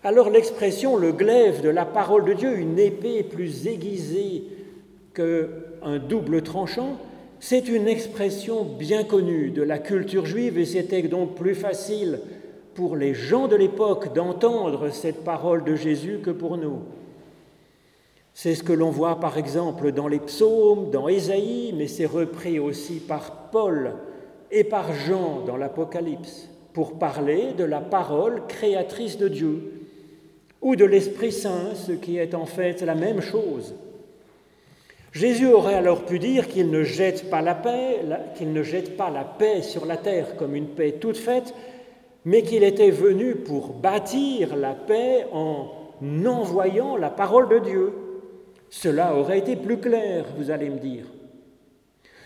Alors 0.04 0.30
l'expression 0.30 0.96
le 0.96 1.12
glaive 1.12 1.62
de 1.62 1.68
la 1.68 1.84
parole 1.84 2.24
de 2.24 2.32
Dieu, 2.32 2.56
une 2.56 2.78
épée 2.78 3.22
plus 3.22 3.66
aiguisée 3.66 4.44
qu'un 5.14 5.98
double 5.98 6.42
tranchant, 6.42 6.98
c'est 7.40 7.68
une 7.68 7.88
expression 7.88 8.64
bien 8.64 9.04
connue 9.04 9.50
de 9.50 9.62
la 9.62 9.78
culture 9.78 10.26
juive 10.26 10.58
et 10.58 10.64
c'était 10.64 11.02
donc 11.02 11.34
plus 11.34 11.54
facile 11.54 12.20
pour 12.74 12.96
les 12.96 13.14
gens 13.14 13.48
de 13.48 13.56
l'époque 13.56 14.14
d'entendre 14.14 14.90
cette 14.90 15.24
parole 15.24 15.64
de 15.64 15.74
Jésus 15.74 16.20
que 16.22 16.30
pour 16.30 16.56
nous. 16.56 16.80
C'est 18.34 18.54
ce 18.54 18.62
que 18.62 18.72
l'on 18.72 18.90
voit 18.90 19.18
par 19.18 19.38
exemple 19.38 19.92
dans 19.92 20.08
les 20.08 20.18
psaumes, 20.18 20.90
dans 20.90 21.08
Ésaïe, 21.08 21.74
mais 21.76 21.86
c'est 21.86 22.06
repris 22.06 22.58
aussi 22.58 23.00
par 23.00 23.48
Paul 23.50 23.94
et 24.50 24.64
par 24.64 24.92
Jean 24.92 25.42
dans 25.46 25.56
l'Apocalypse 25.56 26.48
pour 26.72 26.98
parler 26.98 27.52
de 27.56 27.64
la 27.64 27.80
parole 27.80 28.42
créatrice 28.48 29.18
de 29.18 29.28
Dieu 29.28 29.72
ou 30.60 30.76
de 30.76 30.84
l'Esprit 30.84 31.32
Saint, 31.32 31.74
ce 31.74 31.92
qui 31.92 32.18
est 32.18 32.34
en 32.34 32.46
fait 32.46 32.82
la 32.82 32.94
même 32.94 33.20
chose. 33.20 33.74
Jésus 35.12 35.46
aurait 35.46 35.74
alors 35.74 36.04
pu 36.04 36.18
dire 36.18 36.46
qu'il 36.48 36.70
ne 36.70 36.82
jette 36.82 37.30
pas 37.30 37.40
la 37.40 37.54
paix, 37.54 38.00
qu'il 38.36 38.52
ne 38.52 38.62
jette 38.62 38.96
pas 38.98 39.08
la 39.08 39.24
paix 39.24 39.62
sur 39.62 39.86
la 39.86 39.96
terre 39.96 40.36
comme 40.36 40.54
une 40.54 40.68
paix 40.68 40.92
toute 41.00 41.16
faite, 41.16 41.54
mais 42.26 42.42
qu'il 42.42 42.62
était 42.64 42.90
venu 42.90 43.36
pour 43.36 43.68
bâtir 43.68 44.56
la 44.56 44.74
paix 44.74 45.26
en 45.32 45.68
envoyant 46.26 46.96
la 46.96 47.08
parole 47.08 47.48
de 47.48 47.58
Dieu. 47.60 47.92
Cela 48.68 49.16
aurait 49.16 49.38
été 49.38 49.56
plus 49.56 49.78
clair, 49.78 50.26
vous 50.36 50.50
allez 50.50 50.68
me 50.68 50.78
dire. 50.78 51.06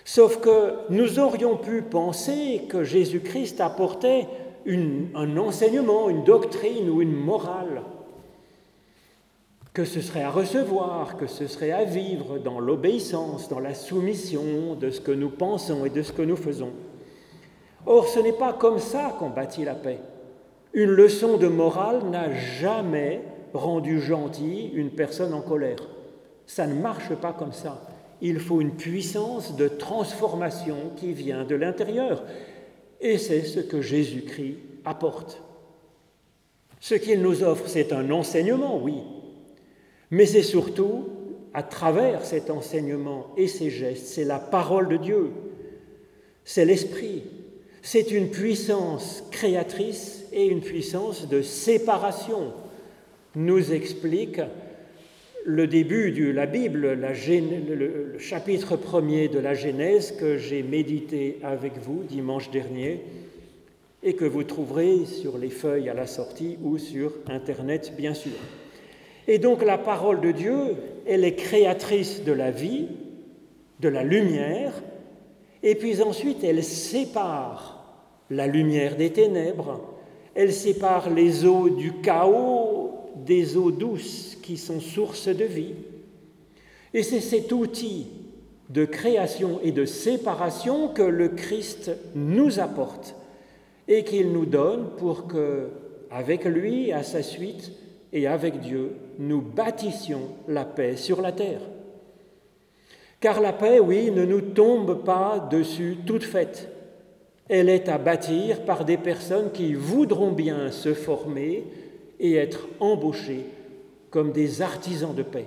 Sauf 0.05 0.41
que 0.41 0.75
nous 0.89 1.19
aurions 1.19 1.57
pu 1.57 1.83
penser 1.83 2.63
que 2.69 2.83
Jésus-Christ 2.83 3.61
apportait 3.61 4.27
un 4.67 5.37
enseignement, 5.37 6.09
une 6.09 6.25
doctrine 6.25 6.89
ou 6.89 7.03
une 7.03 7.15
morale, 7.15 7.83
que 9.73 9.85
ce 9.85 10.01
serait 10.01 10.23
à 10.23 10.31
recevoir, 10.31 11.17
que 11.17 11.27
ce 11.27 11.47
serait 11.47 11.71
à 11.71 11.85
vivre 11.85 12.39
dans 12.39 12.59
l'obéissance, 12.59 13.49
dans 13.49 13.61
la 13.61 13.75
soumission 13.75 14.75
de 14.75 14.91
ce 14.91 15.01
que 15.01 15.13
nous 15.13 15.31
pensons 15.31 15.85
et 15.85 15.91
de 15.91 16.03
ce 16.03 16.13
que 16.13 16.23
nous 16.23 16.37
faisons. 16.37 16.73
Or, 17.87 18.09
ce 18.09 18.19
n'est 18.21 18.33
pas 18.33 18.53
comme 18.53 18.79
ça 18.79 19.15
qu'on 19.19 19.31
bâtit 19.31 19.65
la 19.65 19.75
paix. 19.75 20.01
Une 20.73 20.91
leçon 20.91 21.37
de 21.37 21.49
morale 21.49 22.03
n'a 22.11 22.33
jamais 22.33 23.23
rendu 23.55 24.01
gentil 24.01 24.71
une 24.75 24.91
personne 24.91 25.35
en 25.35 25.41
colère. 25.41 25.89
Ça 26.47 26.67
ne 26.67 26.75
marche 26.75 27.15
pas 27.15 27.33
comme 27.33 27.53
ça 27.53 27.81
il 28.21 28.39
faut 28.39 28.61
une 28.61 28.77
puissance 28.77 29.57
de 29.57 29.69
transformation 29.69 30.93
qui 30.97 31.13
vient 31.13 31.45
de 31.45 31.55
l'intérieur. 31.55 32.25
Et 33.01 33.19
c'est 33.19 33.43
ce 33.43 33.61
que 33.61 33.81
Jésus-Christ 33.81 34.59
apporte. 34.85 35.43
Ce 36.81 36.95
qu'il 36.95 37.23
nous 37.23 37.43
offre, 37.43 37.69
c'est 37.69 37.93
un 37.93 38.11
enseignement, 38.11 38.81
oui, 38.83 39.03
mais 40.11 40.27
c'est 40.27 40.43
surtout, 40.43 41.09
à 41.53 41.63
travers 41.63 42.25
cet 42.25 42.51
enseignement 42.51 43.29
et 43.37 43.49
ces 43.49 43.71
gestes, 43.71 44.07
c'est 44.07 44.25
la 44.25 44.39
parole 44.39 44.89
de 44.89 44.97
Dieu, 44.97 45.31
c'est 46.45 46.65
l'Esprit, 46.65 47.23
C'est 47.83 48.11
une 48.11 48.29
puissance 48.29 49.25
créatrice 49.31 50.27
et 50.33 50.47
une 50.47 50.61
puissance 50.61 51.29
de 51.29 51.41
séparation, 51.43 52.53
nous 53.35 53.73
explique 53.73 54.41
le 55.45 55.67
début 55.67 56.13
de 56.13 56.31
la 56.31 56.47
Bible, 56.47 56.93
le 56.93 58.19
chapitre 58.19 58.77
premier 58.77 59.29
de 59.29 59.39
la 59.39 59.55
Genèse 59.55 60.13
que 60.13 60.37
j'ai 60.37 60.63
médité 60.63 61.39
avec 61.43 61.79
vous 61.79 62.03
dimanche 62.03 62.51
dernier 62.51 63.01
et 64.03 64.15
que 64.15 64.25
vous 64.25 64.45
trouverez 64.45 65.05
sur 65.07 65.39
les 65.39 65.51
feuilles 65.51 65.89
à 65.89 65.95
la 65.95 66.07
sortie 66.07 66.59
ou 66.63 66.79
sur 66.79 67.13
Internet, 67.29 67.95
bien 67.97 68.15
sûr. 68.15 68.33
Et 69.29 69.39
donc 69.39 69.65
la 69.65 69.79
parole 69.79 70.21
de 70.21 70.31
Dieu, 70.31 70.57
elle 71.07 71.25
est 71.25 71.35
créatrice 71.35 72.25
de 72.25 72.33
la 72.33 72.51
vie, 72.51 72.89
de 73.81 73.89
la 73.89 74.03
lumière, 74.03 74.73
et 75.63 75.75
puis 75.75 76.03
ensuite 76.03 76.43
elle 76.45 76.65
sépare 76.65 77.77
la 78.31 78.47
lumière 78.47 78.97
des 78.97 79.11
ténèbres, 79.11 79.81
elle 80.35 80.53
sépare 80.53 81.11
les 81.11 81.45
eaux 81.45 81.69
du 81.69 81.93
chaos 82.03 83.00
des 83.17 83.57
eaux 83.57 83.71
douces 83.71 84.37
qui 84.43 84.57
sont 84.57 84.81
source 84.81 85.29
de 85.29 85.45
vie. 85.45 85.75
Et 86.93 87.03
c'est 87.03 87.21
cet 87.21 87.53
outil 87.53 88.07
de 88.69 88.85
création 88.85 89.61
et 89.63 89.73
de 89.73 89.85
séparation 89.85 90.89
que 90.89 91.03
le 91.03 91.29
Christ 91.29 91.91
nous 92.15 92.61
apporte 92.61 93.15
et 93.89 94.05
qu'il 94.05 94.33
nous 94.33 94.47
donne 94.47 94.91
pour 94.97 95.27
que, 95.27 95.69
avec 96.11 96.45
lui, 96.45 96.93
à 96.93 97.03
sa 97.03 97.23
suite 97.23 97.73
et 98.13 98.27
avec 98.27 98.61
Dieu, 98.61 98.93
nous 99.19 99.41
bâtissions 99.41 100.29
la 100.47 100.65
paix 100.65 100.97
sur 100.97 101.21
la 101.21 101.33
terre. 101.33 101.61
Car 103.21 103.41
la 103.41 103.53
paix, 103.53 103.81
oui, 103.81 104.11
ne 104.11 104.25
nous 104.25 104.41
tombe 104.41 105.05
pas 105.05 105.49
dessus 105.51 105.99
toute 106.07 106.25
faite. 106.25 106.69
Elle 107.49 107.69
est 107.69 107.89
à 107.89 107.99
bâtir 107.99 108.65
par 108.65 108.85
des 108.85 108.97
personnes 108.97 109.51
qui 109.53 109.75
voudront 109.75 110.31
bien 110.31 110.71
se 110.71 110.95
former 110.95 111.65
et 112.21 112.35
être 112.35 112.69
embauchées 112.79 113.47
comme 114.11 114.31
des 114.31 114.63
artisans 114.63 115.15
de 115.15 115.23
paix, 115.23 115.47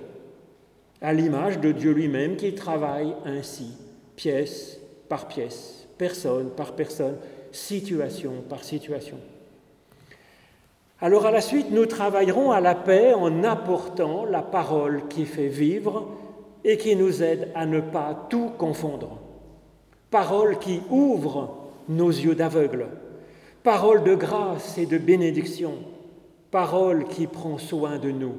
à 1.00 1.12
l'image 1.12 1.60
de 1.60 1.72
Dieu 1.72 1.92
lui-même 1.92 2.36
qui 2.36 2.54
travaille 2.54 3.14
ainsi, 3.24 3.72
pièce 4.16 4.80
par 5.08 5.28
pièce, 5.28 5.86
personne 5.96 6.50
par 6.50 6.72
personne, 6.72 7.16
situation 7.52 8.32
par 8.48 8.64
situation. 8.64 9.18
Alors 11.00 11.26
à 11.26 11.30
la 11.30 11.40
suite, 11.40 11.70
nous 11.70 11.86
travaillerons 11.86 12.50
à 12.50 12.60
la 12.60 12.74
paix 12.74 13.14
en 13.14 13.44
apportant 13.44 14.24
la 14.24 14.42
parole 14.42 15.06
qui 15.08 15.26
fait 15.26 15.48
vivre 15.48 16.08
et 16.64 16.78
qui 16.78 16.96
nous 16.96 17.22
aide 17.22 17.50
à 17.54 17.66
ne 17.66 17.80
pas 17.80 18.26
tout 18.30 18.50
confondre. 18.56 19.18
Parole 20.10 20.58
qui 20.58 20.80
ouvre 20.90 21.68
nos 21.88 22.08
yeux 22.08 22.34
d'aveugle, 22.34 22.86
parole 23.62 24.02
de 24.02 24.14
grâce 24.14 24.78
et 24.78 24.86
de 24.86 24.96
bénédiction, 24.96 25.74
parole 26.54 27.06
qui 27.06 27.26
prend 27.26 27.58
soin 27.58 27.98
de 27.98 28.12
nous, 28.12 28.36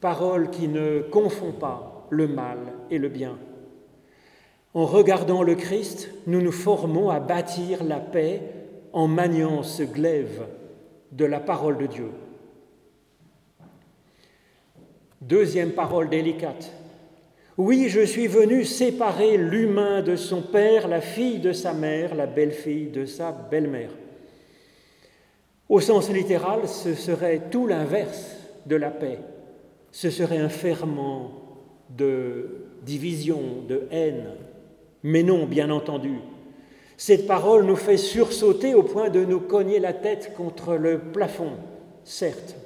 parole 0.00 0.50
qui 0.50 0.66
ne 0.66 0.98
confond 1.12 1.52
pas 1.52 2.08
le 2.10 2.26
mal 2.26 2.58
et 2.90 2.98
le 2.98 3.08
bien. 3.08 3.38
En 4.74 4.84
regardant 4.84 5.44
le 5.44 5.54
Christ, 5.54 6.10
nous 6.26 6.42
nous 6.42 6.50
formons 6.50 7.08
à 7.08 7.20
bâtir 7.20 7.84
la 7.84 8.00
paix 8.00 8.42
en 8.92 9.06
maniant 9.06 9.62
ce 9.62 9.84
glaive 9.84 10.44
de 11.12 11.24
la 11.24 11.38
parole 11.38 11.78
de 11.78 11.86
Dieu. 11.86 12.10
Deuxième 15.20 15.70
parole 15.70 16.08
délicate. 16.08 16.72
Oui, 17.56 17.86
je 17.88 18.00
suis 18.00 18.26
venu 18.26 18.64
séparer 18.64 19.36
l'humain 19.36 20.02
de 20.02 20.16
son 20.16 20.42
père, 20.42 20.88
la 20.88 21.00
fille 21.00 21.38
de 21.38 21.52
sa 21.52 21.74
mère, 21.74 22.16
la 22.16 22.26
belle-fille 22.26 22.88
de 22.88 23.06
sa 23.06 23.30
belle-mère. 23.30 23.99
Au 25.70 25.78
sens 25.78 26.10
littéral, 26.10 26.66
ce 26.66 26.94
serait 26.94 27.42
tout 27.48 27.68
l'inverse 27.68 28.36
de 28.66 28.74
la 28.74 28.90
paix. 28.90 29.20
Ce 29.92 30.10
serait 30.10 30.38
un 30.38 30.48
ferment 30.48 31.30
de 31.96 32.66
division, 32.82 33.40
de 33.68 33.84
haine, 33.92 34.30
mais 35.04 35.22
non, 35.22 35.46
bien 35.46 35.70
entendu. 35.70 36.14
Cette 36.96 37.28
parole 37.28 37.66
nous 37.66 37.76
fait 37.76 37.96
sursauter 37.96 38.74
au 38.74 38.82
point 38.82 39.10
de 39.10 39.24
nous 39.24 39.38
cogner 39.38 39.78
la 39.78 39.92
tête 39.92 40.32
contre 40.36 40.74
le 40.74 40.98
plafond, 40.98 41.52
certes. 42.02 42.56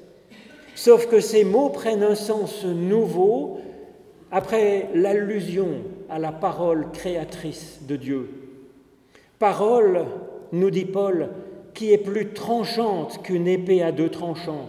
Sauf 0.75 1.07
que 1.07 1.21
ces 1.21 1.45
mots 1.45 1.69
prennent 1.69 2.03
un 2.03 2.15
sens 2.15 2.65
nouveau 2.65 3.59
après 4.31 4.89
l'allusion 4.95 5.69
à 6.09 6.19
la 6.19 6.33
parole 6.33 6.87
créatrice 6.91 7.81
de 7.87 7.97
Dieu. 7.97 8.31
Parole, 9.39 10.07
nous 10.53 10.71
dit 10.71 10.87
Paul, 10.87 11.29
qui 11.75 11.93
est 11.93 11.99
plus 11.99 12.33
tranchante 12.33 13.23
qu'une 13.23 13.47
épée 13.47 13.83
à 13.83 13.93
deux 13.93 14.09
tranchants, 14.09 14.69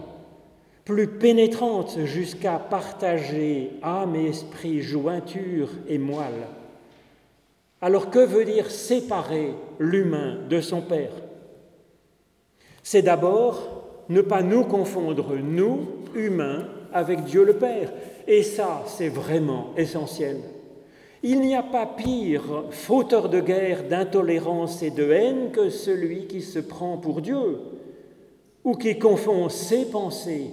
plus 0.84 1.06
pénétrante 1.06 1.98
jusqu'à 2.04 2.58
partager 2.58 3.70
âme 3.82 4.16
et 4.16 4.26
esprit, 4.26 4.82
jointure 4.82 5.70
et 5.88 5.98
moelle 5.98 6.46
alors 7.80 8.10
que 8.10 8.18
veut 8.18 8.44
dire 8.44 8.70
séparer 8.70 9.54
l'humain 9.78 10.38
de 10.48 10.60
son 10.60 10.80
Père? 10.80 11.12
C'est 12.82 13.02
d'abord 13.02 13.84
ne 14.08 14.20
pas 14.20 14.42
nous 14.42 14.64
confondre, 14.64 15.36
nous, 15.36 15.86
humains, 16.14 16.68
avec 16.92 17.24
Dieu 17.24 17.44
le 17.44 17.54
Père. 17.54 17.92
Et 18.26 18.42
ça, 18.42 18.82
c'est 18.86 19.08
vraiment 19.08 19.72
essentiel. 19.76 20.38
Il 21.28 21.40
n'y 21.40 21.56
a 21.56 21.64
pas 21.64 21.86
pire 21.86 22.66
fauteur 22.70 23.28
de 23.28 23.40
guerre, 23.40 23.88
d'intolérance 23.88 24.80
et 24.84 24.92
de 24.92 25.10
haine 25.10 25.50
que 25.50 25.70
celui 25.70 26.28
qui 26.28 26.40
se 26.40 26.60
prend 26.60 26.98
pour 26.98 27.20
Dieu 27.20 27.58
ou 28.62 28.76
qui 28.76 28.96
confond 28.96 29.48
ses 29.48 29.86
pensées 29.86 30.50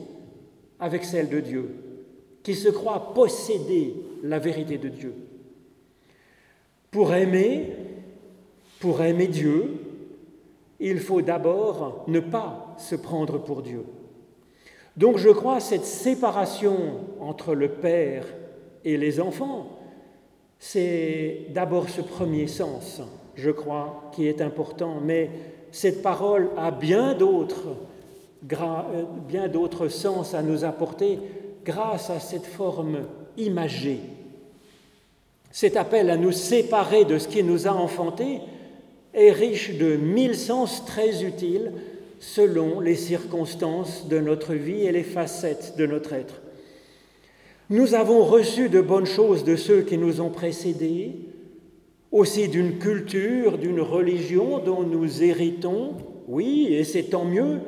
avec 0.79 1.03
celles 1.03 1.29
de 1.29 1.41
Dieu, 1.41 1.75
qui 2.41 2.55
se 2.55 2.69
croit 2.69 3.13
posséder 3.13 3.93
la 4.23 4.39
vérité 4.39 4.79
de 4.79 4.89
Dieu. 4.89 5.13
Pour 6.89 7.13
aimer, 7.13 7.71
pour 8.79 9.03
aimer 9.03 9.27
Dieu, 9.27 9.75
il 10.79 10.97
faut 10.97 11.21
d'abord 11.21 12.03
ne 12.07 12.19
pas 12.19 12.73
se 12.79 12.95
prendre 12.95 13.37
pour 13.37 13.61
Dieu. 13.61 13.85
Donc 14.97 15.19
je 15.19 15.29
crois 15.29 15.59
cette 15.59 15.85
séparation 15.85 16.77
entre 17.19 17.53
le 17.53 17.69
Père 17.69 18.25
et 18.83 18.97
les 18.97 19.19
enfants, 19.19 19.82
c'est 20.65 21.47
d'abord 21.49 21.89
ce 21.89 21.99
premier 21.99 22.47
sens, 22.47 23.01
je 23.35 23.51
crois, 23.51 24.11
qui 24.13 24.27
est 24.27 24.39
important, 24.41 24.99
mais 25.03 25.29
cette 25.71 26.01
parole 26.01 26.51
a 26.57 26.71
bien 26.71 27.15
d'autres, 27.15 27.75
euh, 28.51 29.03
bien 29.27 29.47
d'autres 29.47 29.89
sens 29.89 30.33
à 30.33 30.41
nous 30.41 30.63
apporter 30.63 31.19
grâce 31.65 32.09
à 32.09 32.19
cette 32.19 32.45
forme 32.45 32.99
imagée 33.37 33.99
cet 35.53 35.77
appel 35.77 36.09
à 36.09 36.17
nous 36.17 36.31
séparer 36.31 37.05
de 37.05 37.19
ce 37.19 37.27
qui 37.27 37.43
nous 37.43 37.67
a 37.67 37.71
enfantés 37.71 38.41
est 39.13 39.31
riche 39.31 39.77
de 39.77 39.95
mille 39.97 40.35
sens 40.35 40.83
très 40.83 41.23
utiles 41.23 41.71
selon 42.19 42.79
les 42.79 42.95
circonstances 42.95 44.07
de 44.07 44.17
notre 44.17 44.55
vie 44.55 44.81
et 44.81 44.91
les 44.91 45.03
facettes 45.03 45.75
de 45.77 45.85
notre 45.85 46.13
être. 46.13 46.41
Nous 47.73 47.95
avons 47.95 48.23
reçu 48.23 48.69
de 48.69 48.81
bonnes 48.81 49.07
choses 49.07 49.43
de 49.43 49.55
ceux 49.55 49.81
qui 49.81 49.97
nous 49.97 50.21
ont 50.21 50.29
précédés, 50.29 51.13
aussi 52.11 52.47
d'une 52.47 52.77
culture, 52.77 53.57
d'une 53.57 53.81
religion 53.81 54.59
dont 54.59 54.83
nous 54.83 55.23
héritons, 55.23 55.93
oui, 56.27 56.67
et 56.69 56.83
c'est 56.83 57.09
tant 57.09 57.25
mieux, 57.25 57.61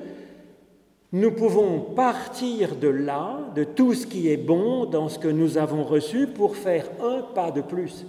nous 1.12 1.32
pouvons 1.32 1.80
partir 1.80 2.76
de 2.76 2.88
là, 2.88 3.52
de 3.56 3.63
tout 3.63 3.96
ce 3.96 4.06
qui 4.06 4.30
est 4.30 4.38
bon 4.38 4.86
dans 4.86 5.10
ce 5.10 5.18
que 5.18 5.28
nous 5.28 5.58
avons 5.58 5.84
reçu, 5.84 6.28
pour 6.28 6.56
faire 6.56 6.88
un 7.02 7.24
pas 7.34 7.50
de 7.50 7.62
plus. 7.62 8.06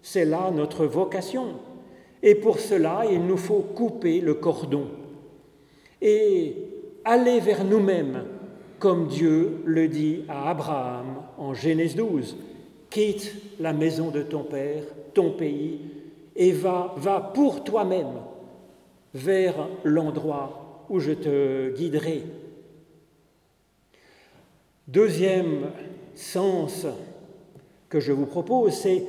C'est 0.00 0.24
là 0.24 0.52
notre 0.54 0.86
vocation. 0.86 1.54
Et 2.22 2.36
pour 2.36 2.60
cela, 2.60 3.02
il 3.10 3.26
nous 3.26 3.36
faut 3.36 3.66
couper 3.74 4.20
le 4.20 4.34
cordon 4.34 4.86
et 6.00 6.54
aller 7.04 7.40
vers 7.40 7.64
nous-mêmes, 7.64 8.26
comme 8.78 9.08
Dieu 9.08 9.60
le 9.64 9.88
dit 9.88 10.22
à 10.28 10.50
Abraham 10.50 11.11
en 11.38 11.54
Genèse 11.54 11.96
12. 11.96 12.36
Quitte 12.90 13.34
la 13.60 13.72
maison 13.72 14.10
de 14.10 14.22
ton 14.22 14.42
Père, 14.42 14.84
ton 15.14 15.30
pays, 15.30 15.80
et 16.36 16.52
va, 16.52 16.94
va 16.96 17.20
pour 17.20 17.64
toi-même 17.64 18.12
vers 19.14 19.68
l'endroit 19.84 20.84
où 20.88 21.00
je 21.00 21.12
te 21.12 21.74
guiderai. 21.74 22.22
Deuxième 24.88 25.70
sens 26.14 26.86
que 27.88 28.00
je 28.00 28.12
vous 28.12 28.26
propose, 28.26 28.72
c'est 28.72 29.04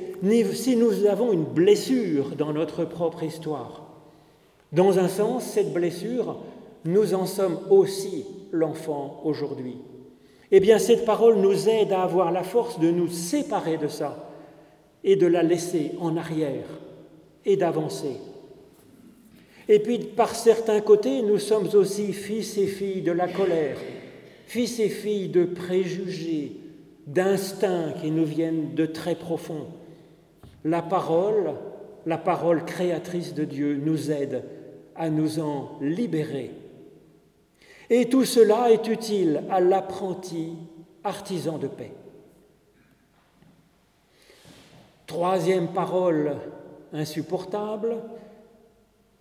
si 0.52 0.76
nous 0.76 1.06
avons 1.06 1.32
une 1.32 1.44
blessure 1.44 2.36
dans 2.36 2.52
notre 2.52 2.84
propre 2.84 3.22
histoire. 3.22 3.82
Dans 4.72 4.98
un 4.98 5.08
sens, 5.08 5.44
cette 5.44 5.72
blessure, 5.72 6.38
nous 6.84 7.14
en 7.14 7.26
sommes 7.26 7.58
aussi 7.70 8.26
l'enfant 8.52 9.20
aujourd'hui. 9.24 9.78
Eh 10.56 10.60
bien, 10.60 10.78
cette 10.78 11.04
parole 11.04 11.38
nous 11.38 11.68
aide 11.68 11.90
à 11.90 12.04
avoir 12.04 12.30
la 12.30 12.44
force 12.44 12.78
de 12.78 12.88
nous 12.88 13.08
séparer 13.08 13.76
de 13.76 13.88
ça 13.88 14.30
et 15.02 15.16
de 15.16 15.26
la 15.26 15.42
laisser 15.42 15.90
en 15.98 16.16
arrière 16.16 16.68
et 17.44 17.56
d'avancer. 17.56 18.18
Et 19.68 19.80
puis, 19.80 19.98
par 19.98 20.32
certains 20.32 20.80
côtés, 20.80 21.22
nous 21.22 21.40
sommes 21.40 21.66
aussi 21.74 22.12
fils 22.12 22.56
et 22.56 22.68
filles 22.68 23.02
de 23.02 23.10
la 23.10 23.26
colère, 23.26 23.78
fils 24.46 24.78
et 24.78 24.90
filles 24.90 25.28
de 25.28 25.42
préjugés, 25.42 26.52
d'instincts 27.04 27.92
qui 28.00 28.12
nous 28.12 28.24
viennent 28.24 28.76
de 28.76 28.86
très 28.86 29.16
profond. 29.16 29.66
La 30.62 30.82
parole, 30.82 31.54
la 32.06 32.16
parole 32.16 32.64
créatrice 32.64 33.34
de 33.34 33.42
Dieu, 33.42 33.80
nous 33.84 34.12
aide 34.12 34.44
à 34.94 35.10
nous 35.10 35.40
en 35.40 35.72
libérer. 35.80 36.52
Et 37.90 38.08
tout 38.08 38.24
cela 38.24 38.70
est 38.70 38.86
utile 38.88 39.44
à 39.50 39.60
l'apprenti 39.60 40.54
artisan 41.02 41.58
de 41.58 41.66
paix. 41.66 41.92
Troisième 45.06 45.68
parole 45.68 46.36
insupportable, 46.92 47.96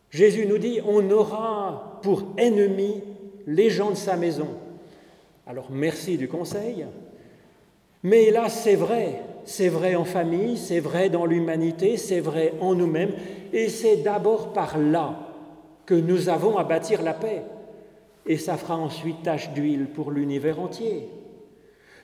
Jésus 0.10 0.46
nous 0.46 0.58
dit, 0.58 0.80
on 0.88 1.10
aura 1.10 2.00
pour 2.02 2.24
ennemis 2.38 3.04
les 3.48 3.70
gens 3.70 3.90
de 3.90 3.96
sa 3.96 4.16
maison. 4.16 4.48
Alors 5.46 5.68
merci 5.72 6.18
du 6.18 6.30
conseil, 6.30 6.86
mais 8.02 8.32
là 8.32 8.48
c'est 8.48 8.76
vrai, 8.76 9.24
c'est 9.44 9.68
vrai 9.68 9.96
en 9.96 10.06
famille, 10.06 10.58
c'est 10.58 10.80
vrai 10.80 11.10
dans 11.10 11.26
l'humanité, 11.26 11.98
c'est 11.98 12.22
vrai 12.22 12.54
en 12.62 12.76
nous-mêmes, 12.76 13.14
et 13.52 13.68
c'est 13.68 13.98
d'abord 13.98 14.54
par 14.54 14.78
là 14.78 15.20
que 15.86 15.96
nous 15.96 16.30
avons 16.30 16.58
à 16.58 16.64
bâtir 16.64 17.02
la 17.02 17.14
paix, 17.14 17.44
et 18.26 18.38
ça 18.38 18.58
fera 18.58 18.78
ensuite 18.78 19.24
tache 19.24 19.52
d'huile 19.54 19.88
pour 19.88 20.12
l'univers 20.12 20.60
entier. 20.60 21.10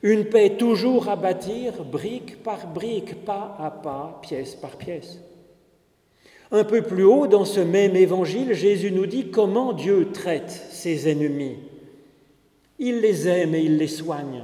Une 0.01 0.25
paix 0.25 0.55
toujours 0.57 1.09
à 1.09 1.15
bâtir, 1.15 1.83
brique 1.83 2.41
par 2.41 2.67
brique, 2.67 3.25
pas 3.25 3.57
à 3.59 3.69
pas, 3.71 4.19
pièce 4.21 4.55
par 4.55 4.77
pièce. 4.77 5.19
Un 6.51 6.63
peu 6.63 6.81
plus 6.81 7.03
haut, 7.03 7.27
dans 7.27 7.45
ce 7.45 7.59
même 7.59 7.95
évangile, 7.95 8.53
Jésus 8.53 8.91
nous 8.91 9.05
dit 9.05 9.29
comment 9.29 9.73
Dieu 9.73 10.09
traite 10.11 10.49
ses 10.49 11.09
ennemis. 11.09 11.57
Il 12.79 13.01
les 13.01 13.27
aime 13.27 13.53
et 13.55 13.61
il 13.61 13.77
les 13.77 13.87
soigne. 13.87 14.43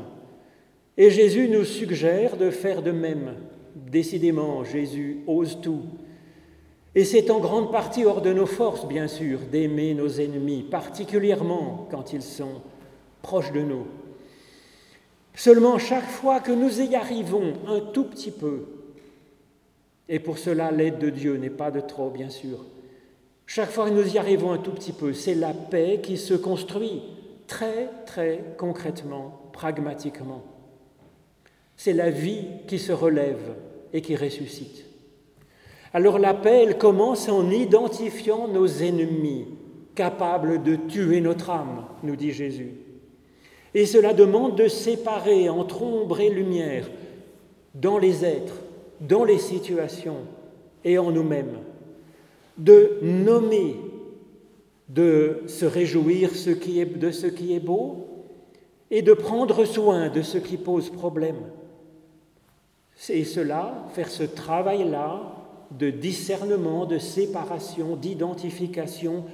Et 0.97 1.09
Jésus 1.09 1.47
nous 1.47 1.63
suggère 1.63 2.37
de 2.37 2.51
faire 2.51 2.81
de 2.81 2.91
même. 2.91 3.35
Décidément, 3.75 4.63
Jésus 4.63 5.21
ose 5.25 5.59
tout. 5.61 5.81
Et 6.95 7.03
c'est 7.03 7.29
en 7.29 7.39
grande 7.39 7.71
partie 7.71 8.05
hors 8.05 8.21
de 8.21 8.31
nos 8.31 8.45
forces, 8.45 8.87
bien 8.87 9.09
sûr, 9.09 9.39
d'aimer 9.51 9.93
nos 9.93 10.07
ennemis, 10.07 10.63
particulièrement 10.63 11.87
quand 11.91 12.13
ils 12.13 12.23
sont 12.23 12.61
proches 13.21 13.51
de 13.51 13.61
nous. 13.61 13.85
Seulement 15.33 15.77
chaque 15.77 16.09
fois 16.09 16.39
que 16.39 16.53
nous 16.53 16.81
y 16.81 16.95
arrivons 16.95 17.53
un 17.67 17.81
tout 17.81 18.05
petit 18.05 18.31
peu, 18.31 18.63
et 20.07 20.19
pour 20.19 20.37
cela 20.37 20.71
l'aide 20.71 20.97
de 20.97 21.09
Dieu 21.09 21.35
n'est 21.35 21.49
pas 21.49 21.69
de 21.69 21.81
trop, 21.81 22.09
bien 22.09 22.29
sûr, 22.29 22.63
chaque 23.45 23.71
fois 23.71 23.89
que 23.89 23.93
nous 23.93 24.15
y 24.15 24.17
arrivons 24.17 24.51
un 24.51 24.57
tout 24.57 24.71
petit 24.71 24.93
peu, 24.93 25.11
c'est 25.11 25.35
la 25.35 25.53
paix 25.53 25.99
qui 26.01 26.17
se 26.17 26.33
construit 26.33 27.03
très, 27.47 27.89
très 28.05 28.41
concrètement, 28.57 29.49
pragmatiquement. 29.51 30.43
C'est 31.75 31.93
la 31.93 32.09
vie 32.09 32.45
qui 32.67 32.79
se 32.79 32.93
relève 32.93 33.55
et 33.91 34.01
qui 34.01 34.15
ressuscite. 34.15 34.84
Alors 35.95 36.19
la 36.19 36.33
paix, 36.33 36.63
elle 36.63 36.77
commence 36.77 37.29
en 37.29 37.49
identifiant 37.49 38.49
nos 38.49 38.67
ennemis, 38.67 39.45
capables 39.95 40.61
de 40.61 40.75
tuer 40.75 41.21
notre 41.21 41.49
âme, 41.51 41.85
nous 42.03 42.17
dit 42.17 42.33
Jésus. 42.33 42.73
Et 43.73 43.85
cela 43.85 44.13
demande 44.13 44.57
de 44.57 44.67
séparer 44.67 45.47
entre 45.47 45.83
ombre 45.83 46.19
et 46.19 46.29
lumière 46.29 46.89
dans 47.75 47.97
les 47.97 48.25
êtres, 48.25 48.57
dans 48.99 49.23
les 49.23 49.37
situations 49.37 50.17
et 50.83 50.97
en 50.97 51.11
nous-mêmes, 51.11 51.59
de 52.57 52.97
nommer, 53.01 53.77
de 54.89 55.43
se 55.47 55.63
réjouir 55.63 56.31
de 56.31 57.11
ce 57.11 57.27
qui 57.29 57.53
est 57.55 57.61
beau 57.61 58.05
et 58.91 59.01
de 59.01 59.13
prendre 59.13 59.63
soin 59.63 60.09
de 60.09 60.23
ce 60.23 60.39
qui 60.39 60.57
pose 60.57 60.89
problème. 60.89 61.39
Et 63.07 63.23
cela, 63.23 63.85
faire 63.93 64.09
ce 64.09 64.23
travail-là 64.23 65.44
de 65.71 65.89
discernement, 65.89 66.85
de 66.85 66.97
séparation, 66.97 67.95
d'identification, 67.95 69.25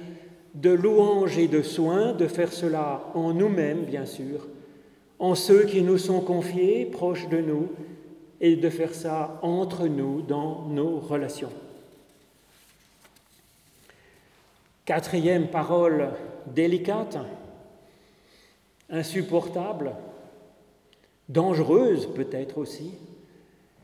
de 0.54 0.70
louange 0.70 1.38
et 1.38 1.48
de 1.48 1.62
soin, 1.62 2.12
de 2.12 2.26
faire 2.26 2.52
cela 2.52 3.10
en 3.14 3.32
nous-mêmes, 3.32 3.84
bien 3.84 4.06
sûr, 4.06 4.46
en 5.18 5.34
ceux 5.34 5.64
qui 5.64 5.82
nous 5.82 5.98
sont 5.98 6.20
confiés, 6.20 6.86
proches 6.86 7.28
de 7.28 7.38
nous, 7.38 7.68
et 8.40 8.56
de 8.56 8.68
faire 8.68 8.94
ça 8.94 9.38
entre 9.42 9.86
nous, 9.86 10.20
dans 10.22 10.66
nos 10.68 10.98
relations. 10.98 11.52
Quatrième 14.84 15.46
parole 15.46 16.08
délicate, 16.46 17.16
insupportable, 18.90 19.94
dangereuse 21.28 22.08
peut-être 22.12 22.58
aussi, 22.58 22.94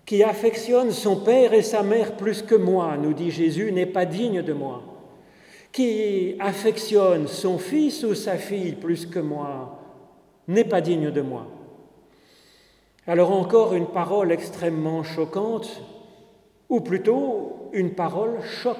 qui 0.08 0.22
affectionne 0.22 0.90
son 0.90 1.16
père 1.16 1.52
et 1.52 1.60
sa 1.60 1.82
mère 1.82 2.16
plus 2.16 2.40
que 2.40 2.54
moi, 2.54 2.96
nous 2.96 3.12
dit 3.12 3.30
Jésus, 3.30 3.72
n'est 3.72 3.84
pas 3.84 4.06
digne 4.06 4.40
de 4.40 4.54
moi 4.54 4.82
qui 5.70 6.34
affectionne 6.40 7.28
son 7.28 7.58
fils 7.58 8.04
ou 8.04 8.14
sa 8.14 8.38
fille 8.38 8.72
plus 8.72 9.04
que 9.04 9.18
moi 9.18 9.78
n'est 10.48 10.64
pas 10.64 10.80
digne 10.80 11.10
de 11.10 11.20
moi. 11.20 11.46
Alors 13.06 13.32
encore 13.32 13.74
une 13.74 13.88
parole 13.88 14.32
extrêmement 14.32 15.02
choquante, 15.02 15.82
ou 16.70 16.80
plutôt 16.80 17.68
une 17.74 17.90
parole 17.90 18.42
choc. 18.62 18.78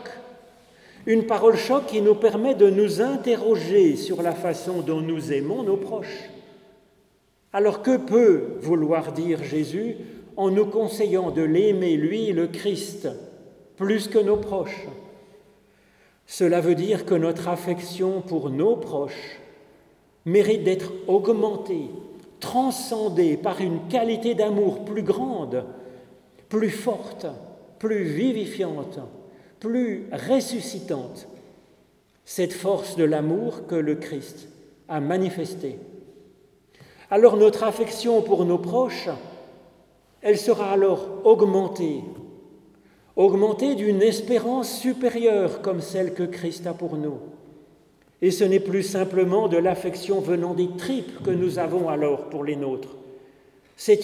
Une 1.04 1.26
parole 1.26 1.58
choc 1.58 1.84
qui 1.88 2.00
nous 2.00 2.14
permet 2.14 2.54
de 2.54 2.70
nous 2.70 3.02
interroger 3.02 3.96
sur 3.96 4.22
la 4.22 4.32
façon 4.32 4.80
dont 4.80 5.02
nous 5.02 5.30
aimons 5.30 5.62
nos 5.62 5.76
proches. 5.76 6.30
Alors 7.52 7.82
que 7.82 7.98
peut 7.98 8.56
vouloir 8.60 9.12
dire 9.12 9.44
Jésus 9.44 9.96
en 10.38 10.50
nous 10.50 10.66
conseillant 10.66 11.30
de 11.30 11.42
l'aimer, 11.42 11.98
lui, 11.98 12.32
le 12.32 12.46
Christ, 12.46 13.08
plus 13.76 14.08
que 14.08 14.18
nos 14.18 14.38
proches 14.38 14.86
cela 16.28 16.60
veut 16.60 16.74
dire 16.74 17.06
que 17.06 17.14
notre 17.14 17.48
affection 17.48 18.20
pour 18.20 18.50
nos 18.50 18.76
proches 18.76 19.40
mérite 20.26 20.62
d'être 20.62 20.92
augmentée, 21.08 21.86
transcendée 22.38 23.38
par 23.38 23.62
une 23.62 23.88
qualité 23.88 24.34
d'amour 24.34 24.84
plus 24.84 25.02
grande, 25.02 25.64
plus 26.50 26.70
forte, 26.70 27.26
plus 27.78 28.04
vivifiante, 28.04 28.98
plus 29.58 30.06
ressuscitante. 30.12 31.28
Cette 32.26 32.52
force 32.52 32.96
de 32.96 33.04
l'amour 33.04 33.66
que 33.66 33.74
le 33.74 33.94
Christ 33.94 34.48
a 34.86 35.00
manifestée. 35.00 35.78
Alors 37.10 37.38
notre 37.38 37.64
affection 37.64 38.20
pour 38.20 38.44
nos 38.44 38.58
proches, 38.58 39.08
elle 40.22 40.38
sera 40.38 40.72
alors 40.72 41.08
augmentée 41.24 42.02
augmenter 43.18 43.74
d'une 43.74 44.00
espérance 44.00 44.78
supérieure 44.78 45.60
comme 45.60 45.80
celle 45.80 46.14
que 46.14 46.22
Christ 46.22 46.68
a 46.68 46.72
pour 46.72 46.96
nous. 46.96 47.18
Et 48.22 48.30
ce 48.30 48.44
n'est 48.44 48.60
plus 48.60 48.84
simplement 48.84 49.48
de 49.48 49.56
l'affection 49.56 50.20
venant 50.20 50.54
des 50.54 50.68
tripes 50.78 51.22
que 51.24 51.32
nous 51.32 51.58
avons 51.58 51.88
alors 51.88 52.30
pour 52.30 52.44
les 52.44 52.54
nôtres. 52.54 52.96
C'est 53.76 54.00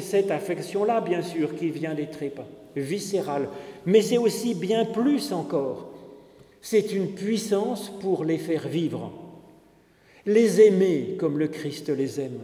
cette 0.00 0.30
affection-là, 0.30 1.02
bien 1.02 1.20
sûr, 1.20 1.54
qui 1.54 1.68
vient 1.68 1.94
des 1.94 2.06
tripes, 2.06 2.40
viscérale, 2.74 3.48
mais 3.84 4.00
c'est 4.00 4.18
aussi 4.18 4.54
bien 4.54 4.86
plus 4.86 5.32
encore. 5.32 5.90
C'est 6.62 6.92
une 6.92 7.12
puissance 7.12 7.90
pour 8.00 8.24
les 8.24 8.38
faire 8.38 8.66
vivre, 8.66 9.12
les 10.24 10.62
aimer 10.62 11.16
comme 11.18 11.38
le 11.38 11.48
Christ 11.48 11.90
les 11.90 12.18
aime. 12.20 12.40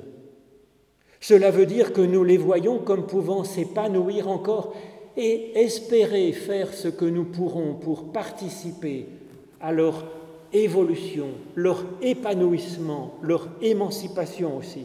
Cela 1.26 1.50
veut 1.50 1.64
dire 1.64 1.94
que 1.94 2.02
nous 2.02 2.22
les 2.22 2.36
voyons 2.36 2.80
comme 2.80 3.06
pouvant 3.06 3.44
s'épanouir 3.44 4.28
encore 4.28 4.74
et 5.16 5.58
espérer 5.58 6.32
faire 6.32 6.74
ce 6.74 6.88
que 6.88 7.06
nous 7.06 7.24
pourrons 7.24 7.72
pour 7.72 8.12
participer 8.12 9.06
à 9.58 9.72
leur 9.72 10.04
évolution, 10.52 11.28
leur 11.54 11.82
épanouissement, 12.02 13.14
leur 13.22 13.48
émancipation 13.62 14.58
aussi. 14.58 14.84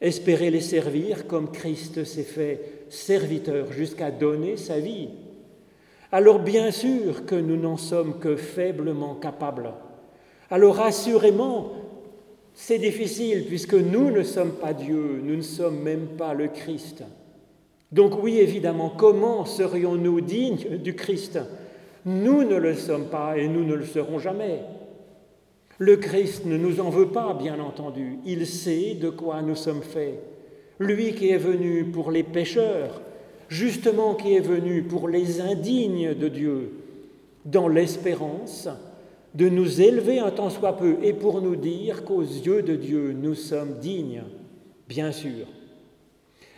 Espérer 0.00 0.50
les 0.50 0.62
servir 0.62 1.26
comme 1.26 1.50
Christ 1.50 2.04
s'est 2.04 2.22
fait 2.22 2.86
serviteur 2.88 3.70
jusqu'à 3.70 4.10
donner 4.10 4.56
sa 4.56 4.78
vie. 4.78 5.10
Alors 6.10 6.38
bien 6.38 6.70
sûr 6.70 7.26
que 7.26 7.34
nous 7.34 7.58
n'en 7.58 7.76
sommes 7.76 8.18
que 8.18 8.36
faiblement 8.36 9.16
capables. 9.16 9.74
Alors 10.50 10.80
assurément, 10.80 11.81
c'est 12.54 12.78
difficile 12.78 13.46
puisque 13.46 13.74
nous 13.74 14.10
ne 14.10 14.22
sommes 14.22 14.52
pas 14.52 14.72
Dieu, 14.72 15.20
nous 15.22 15.36
ne 15.36 15.42
sommes 15.42 15.80
même 15.80 16.06
pas 16.18 16.34
le 16.34 16.48
Christ. 16.48 17.04
Donc 17.90 18.22
oui, 18.22 18.38
évidemment, 18.38 18.90
comment 18.96 19.44
serions-nous 19.44 20.20
dignes 20.20 20.78
du 20.82 20.94
Christ? 20.94 21.38
Nous 22.04 22.42
ne 22.42 22.56
le 22.56 22.74
sommes 22.74 23.06
pas 23.06 23.36
et 23.38 23.48
nous 23.48 23.64
ne 23.64 23.74
le 23.74 23.84
serons 23.84 24.18
jamais. 24.18 24.60
Le 25.78 25.96
Christ 25.96 26.46
ne 26.46 26.56
nous 26.56 26.80
en 26.80 26.90
veut 26.90 27.08
pas, 27.08 27.34
bien 27.34 27.58
entendu. 27.58 28.18
Il 28.24 28.46
sait 28.46 28.94
de 28.94 29.10
quoi 29.10 29.42
nous 29.42 29.56
sommes 29.56 29.82
faits. 29.82 30.20
Lui 30.78 31.12
qui 31.12 31.30
est 31.30 31.38
venu 31.38 31.84
pour 31.84 32.10
les 32.10 32.22
pécheurs, 32.22 33.02
justement 33.48 34.14
qui 34.14 34.34
est 34.34 34.40
venu 34.40 34.82
pour 34.82 35.08
les 35.08 35.40
indignes 35.40 36.14
de 36.14 36.28
Dieu, 36.28 36.72
dans 37.44 37.68
l'espérance 37.68 38.68
de 39.34 39.48
nous 39.48 39.80
élever 39.80 40.18
un 40.18 40.30
tant 40.30 40.50
soit 40.50 40.76
peu 40.76 40.96
et 41.02 41.12
pour 41.12 41.40
nous 41.40 41.56
dire 41.56 42.04
qu'aux 42.04 42.22
yeux 42.22 42.62
de 42.62 42.76
Dieu 42.76 43.12
nous 43.12 43.34
sommes 43.34 43.78
dignes, 43.78 44.22
bien 44.88 45.12
sûr. 45.12 45.46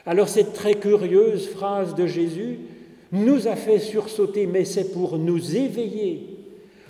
Alors 0.06 0.28
cette 0.28 0.52
très 0.52 0.74
curieuse 0.74 1.48
phrase 1.48 1.94
de 1.94 2.06
Jésus 2.06 2.58
nous 3.12 3.46
a 3.46 3.54
fait 3.54 3.78
sursauter, 3.78 4.46
mais 4.46 4.64
c'est 4.64 4.92
pour 4.92 5.18
nous 5.18 5.56
éveiller, 5.56 6.36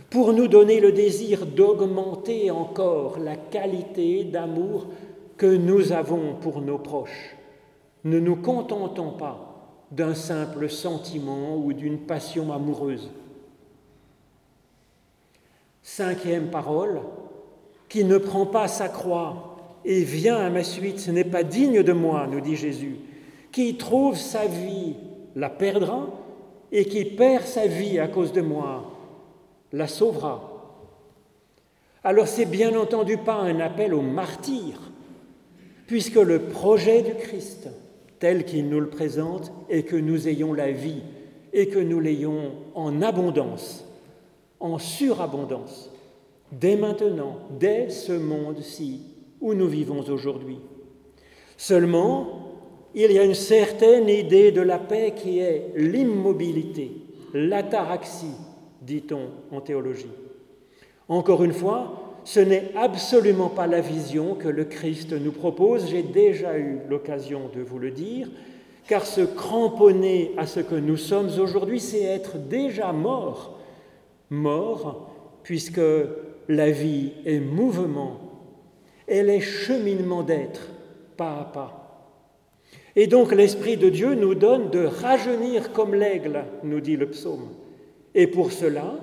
pour 0.09 0.33
nous 0.33 0.49
donner 0.49 0.81
le 0.81 0.93
désir 0.93 1.45
d'augmenter 1.45 2.51
encore 2.51 3.19
la 3.19 3.37
qualité 3.37 4.25
d'amour 4.25 4.87
que 5.37 5.47
nous 5.47 5.93
avons 5.93 6.35
pour 6.41 6.63
nos 6.63 6.79
proches. 6.79 7.37
Ne 8.05 8.19
nous 8.19 8.37
contentons 8.37 9.11
pas 9.11 9.55
d'un 9.91 10.15
simple 10.15 10.69
sentiment 10.69 11.57
ou 11.57 11.73
d'une 11.73 11.99
passion 11.99 12.53
amoureuse. 12.53 13.11
Cinquième 15.87 16.49
parole, 16.51 17.03
qui 17.91 18.05
ne 18.05 18.17
prend 18.17 18.47
pas 18.47 18.69
sa 18.69 18.89
croix 18.89 19.57
et 19.85 20.03
vient 20.03 20.39
à 20.39 20.49
ma 20.49 20.65
suite, 20.65 20.99
ce 20.99 21.11
n'est 21.11 21.25
pas 21.25 21.43
digne 21.43 21.83
de 21.83 21.93
moi, 21.93 22.27
nous 22.27 22.41
dit 22.41 22.57
Jésus. 22.57 22.97
Qui 23.53 23.77
trouve 23.77 24.17
sa 24.17 24.47
vie 24.47 24.95
la 25.37 25.51
perdra, 25.51 26.09
et 26.73 26.87
qui 26.87 27.05
perd 27.05 27.45
sa 27.45 27.67
vie 27.67 27.99
à 27.99 28.09
cause 28.09 28.33
de 28.33 28.41
moi 28.41 28.93
la 29.73 29.87
sauvera. 29.87 30.51
Alors 32.03 32.29
c'est 32.29 32.47
bien 32.47 32.75
entendu 32.79 33.19
pas 33.19 33.37
un 33.37 33.61
appel 33.61 33.93
au 33.93 34.01
martyr, 34.01 34.81
puisque 35.87 36.17
le 36.17 36.41
projet 36.47 37.03
du 37.03 37.15
Christ, 37.15 37.69
tel 38.21 38.47
qu'il 38.47 38.71
nous 38.71 38.81
le 38.81 38.89
présente, 38.89 39.53
est 39.69 39.83
que 39.83 39.97
nous 39.97 40.29
ayons 40.29 40.55
la 40.55 40.73
vie 40.73 41.03
et 41.53 41.69
que 41.69 41.79
nous 41.79 42.01
l'ayons 42.01 42.53
en 42.75 43.03
abondance 43.03 43.84
en 44.65 44.79
surabondance, 44.79 45.91
dès 46.51 46.75
maintenant, 46.75 47.37
dès 47.61 47.91
ce 47.91 48.13
monde-ci 48.13 49.03
où 49.43 49.53
nous 49.53 49.69
vivons 49.69 50.01
aujourd'hui. 50.09 50.59
Seulement, 51.59 52.57
il 52.95 53.13
y 53.13 53.19
a 53.19 53.25
une 53.25 53.35
certaine 53.35 54.09
idée 54.09 54.53
de 54.53 54.63
la 54.63 54.79
paix 54.79 55.13
qui 55.15 55.39
est 55.39 55.75
l'immobilité, 55.77 56.93
l'ataraxie, 57.35 58.39
dit-on 58.81 59.29
en 59.55 59.61
théologie. 59.61 60.11
Encore 61.09 61.45
une 61.45 61.53
fois, 61.53 62.15
ce 62.25 62.41
n'est 62.41 62.71
absolument 62.75 63.51
pas 63.51 63.67
la 63.67 63.83
vision 63.83 64.35
que 64.35 64.49
le 64.49 64.65
Christ 64.65 65.13
nous 65.13 65.33
propose, 65.33 65.91
j'ai 65.91 66.03
déjà 66.03 66.59
eu 66.59 66.79
l'occasion 66.89 67.51
de 67.55 67.61
vous 67.61 67.79
le 67.79 67.91
dire, 67.91 68.31
car 68.89 69.05
se 69.05 69.21
cramponner 69.21 70.33
à 70.39 70.47
ce 70.47 70.61
que 70.61 70.75
nous 70.75 70.97
sommes 70.97 71.39
aujourd'hui, 71.39 71.81
c'est 71.81 72.03
être 72.03 72.39
déjà 72.39 72.93
mort 72.93 73.54
mort, 74.31 75.11
puisque 75.43 75.81
la 76.49 76.71
vie 76.71 77.13
est 77.25 77.41
mouvement, 77.41 78.21
elle 79.07 79.31
est 79.31 79.41
cheminement 79.41 80.23
d'être, 80.23 80.69
pas 81.17 81.41
à 81.41 81.45
pas. 81.45 81.81
Et 82.97 83.07
donc 83.07 83.33
l'Esprit 83.33 83.77
de 83.77 83.89
Dieu 83.89 84.15
nous 84.15 84.35
donne 84.35 84.71
de 84.71 84.85
rajeunir 84.85 85.73
comme 85.73 85.95
l'aigle, 85.95 86.45
nous 86.63 86.81
dit 86.81 86.97
le 86.97 87.07
psaume. 87.07 87.49
Et 88.15 88.27
pour 88.27 88.53
cela, 88.53 88.95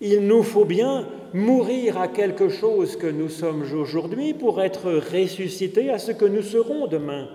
il 0.00 0.26
nous 0.26 0.42
faut 0.42 0.64
bien 0.64 1.06
mourir 1.32 1.98
à 1.98 2.08
quelque 2.08 2.48
chose 2.48 2.96
que 2.96 3.06
nous 3.06 3.28
sommes 3.28 3.64
aujourd'hui 3.72 4.34
pour 4.34 4.60
être 4.60 4.92
ressuscités 4.92 5.90
à 5.90 5.98
ce 5.98 6.12
que 6.12 6.24
nous 6.24 6.42
serons 6.42 6.86
demain, 6.86 7.28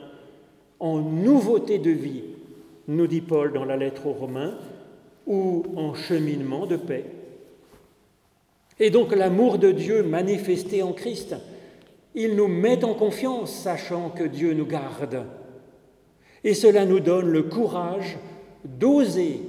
en 0.79 0.99
nouveauté 0.99 1.79
de 1.79 1.91
vie, 1.91 2.23
nous 2.87 3.07
dit 3.07 3.21
Paul 3.21 3.53
dans 3.53 3.65
la 3.65 3.77
lettre 3.77 4.07
aux 4.07 4.13
Romains, 4.13 4.55
ou 5.29 5.63
en 5.77 5.93
cheminement 5.93 6.65
de 6.65 6.75
paix. 6.75 7.05
Et 8.79 8.89
donc 8.89 9.15
l'amour 9.15 9.59
de 9.59 9.71
Dieu 9.71 10.03
manifesté 10.03 10.83
en 10.83 10.91
Christ, 10.91 11.35
il 12.15 12.35
nous 12.35 12.47
met 12.47 12.83
en 12.83 12.95
confiance, 12.95 13.53
sachant 13.53 14.09
que 14.09 14.23
Dieu 14.23 14.53
nous 14.53 14.65
garde. 14.65 15.25
Et 16.43 16.53
cela 16.53 16.85
nous 16.85 16.99
donne 16.99 17.29
le 17.29 17.43
courage 17.43 18.17
d'oser 18.65 19.41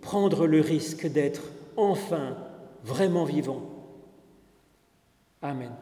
prendre 0.00 0.46
le 0.46 0.60
risque 0.60 1.06
d'être 1.06 1.42
enfin 1.76 2.36
vraiment 2.84 3.24
vivant. 3.24 3.62
Amen. 5.42 5.72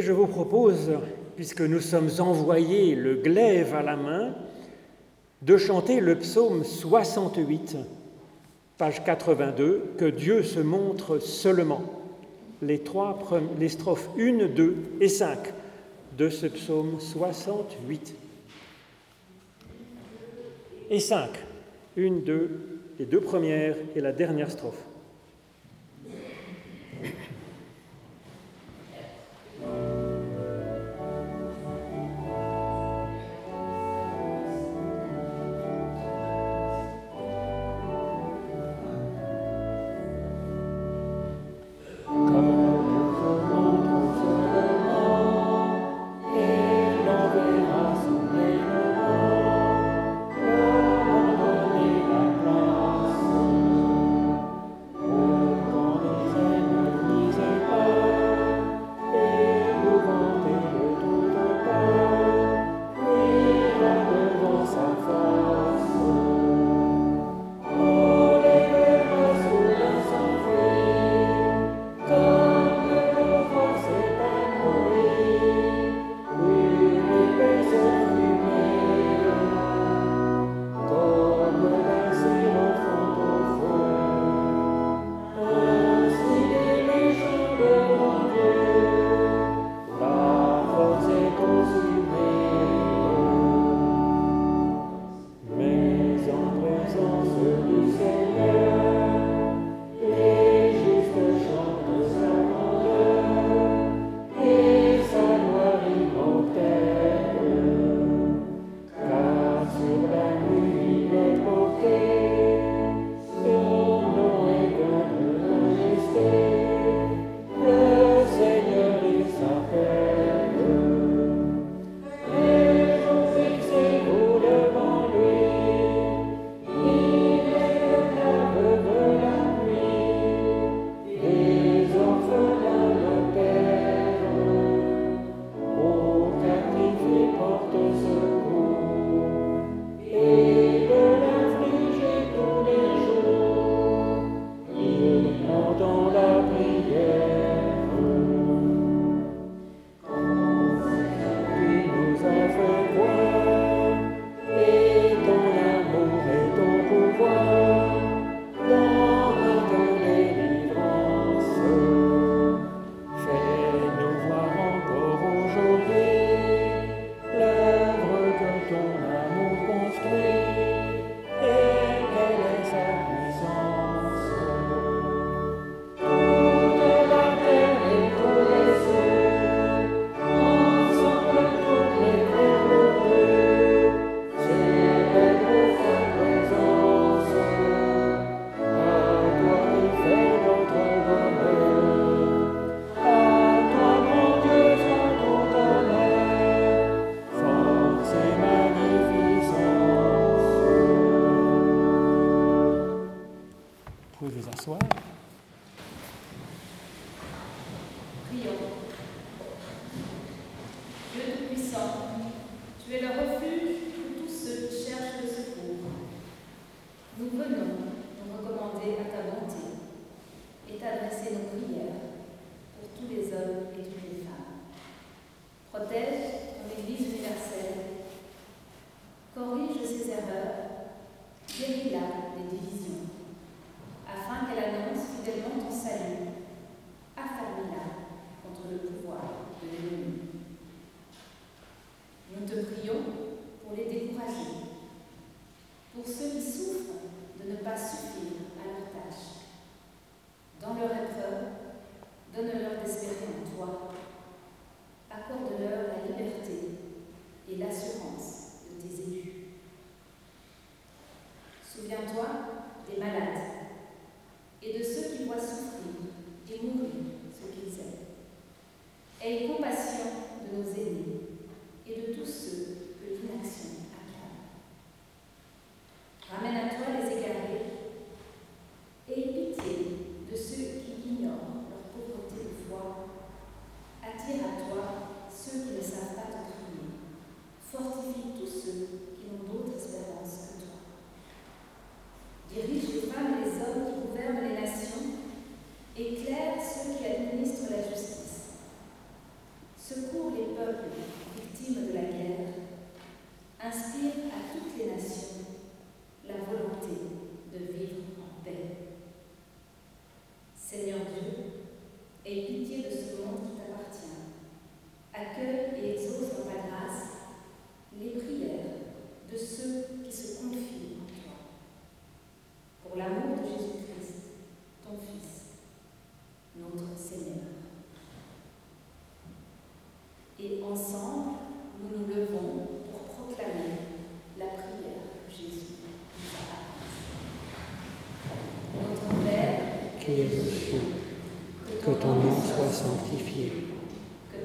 Je 0.00 0.12
vous 0.12 0.26
propose, 0.26 0.92
puisque 1.36 1.60
nous 1.60 1.80
sommes 1.80 2.10
envoyés 2.18 2.94
le 2.94 3.16
glaive 3.16 3.74
à 3.74 3.82
la 3.82 3.96
main, 3.96 4.34
de 5.42 5.56
chanter 5.56 6.00
le 6.00 6.16
psaume 6.16 6.64
68, 6.64 7.76
page 8.76 9.04
82, 9.04 9.94
que 9.98 10.06
Dieu 10.06 10.42
se 10.42 10.60
montre 10.60 11.18
seulement. 11.18 11.82
Les, 12.60 12.80
trois, 12.80 13.18
les 13.58 13.68
strophes 13.68 14.08
1, 14.18 14.46
2 14.48 14.76
et 15.00 15.08
5 15.08 15.38
de 16.16 16.28
ce 16.28 16.46
psaume 16.46 16.98
68. 16.98 18.16
Et 20.90 21.00
5, 21.00 21.30
1, 21.96 22.10
2, 22.24 22.50
les 22.98 23.06
deux 23.06 23.20
premières 23.20 23.76
et 23.94 24.00
la 24.00 24.12
dernière 24.12 24.50
strophe. 24.50 24.87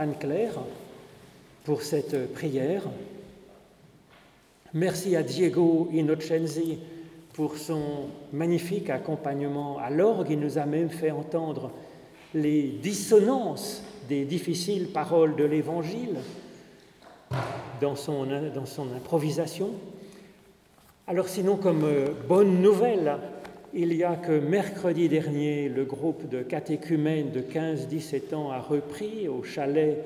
Anne-Claire, 0.00 0.54
pour 1.64 1.82
cette 1.82 2.32
prière. 2.32 2.84
Merci 4.72 5.14
à 5.14 5.22
Diego 5.22 5.90
Innocenzi 5.92 6.78
pour 7.34 7.58
son 7.58 8.08
magnifique 8.32 8.88
accompagnement 8.88 9.78
à 9.78 9.90
l'orgue. 9.90 10.30
Il 10.30 10.40
nous 10.40 10.56
a 10.56 10.64
même 10.64 10.88
fait 10.88 11.10
entendre 11.10 11.70
les 12.32 12.62
dissonances 12.62 13.82
des 14.08 14.24
difficiles 14.24 14.88
paroles 14.88 15.36
de 15.36 15.44
l'Évangile 15.44 16.16
dans 17.82 17.94
son, 17.94 18.26
dans 18.54 18.66
son 18.66 18.90
improvisation. 18.96 19.68
Alors 21.06 21.28
sinon, 21.28 21.56
comme 21.56 21.86
bonne 22.26 22.62
nouvelle, 22.62 23.18
il 23.72 23.94
y 23.94 24.02
a 24.02 24.16
que 24.16 24.32
mercredi 24.32 25.08
dernier, 25.08 25.68
le 25.68 25.84
groupe 25.84 26.28
de 26.28 26.42
catéchumènes 26.42 27.30
de 27.30 27.40
15-17 27.40 28.34
ans 28.34 28.50
a 28.50 28.60
repris 28.60 29.28
au 29.28 29.42
chalet 29.42 29.98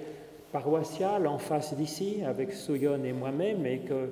paroissial 0.53 1.27
en 1.27 1.39
face 1.39 1.75
d'ici 1.75 2.19
avec 2.27 2.53
Souyon 2.53 3.03
et 3.05 3.13
moi-même 3.13 3.65
et 3.65 3.79
que 3.79 4.11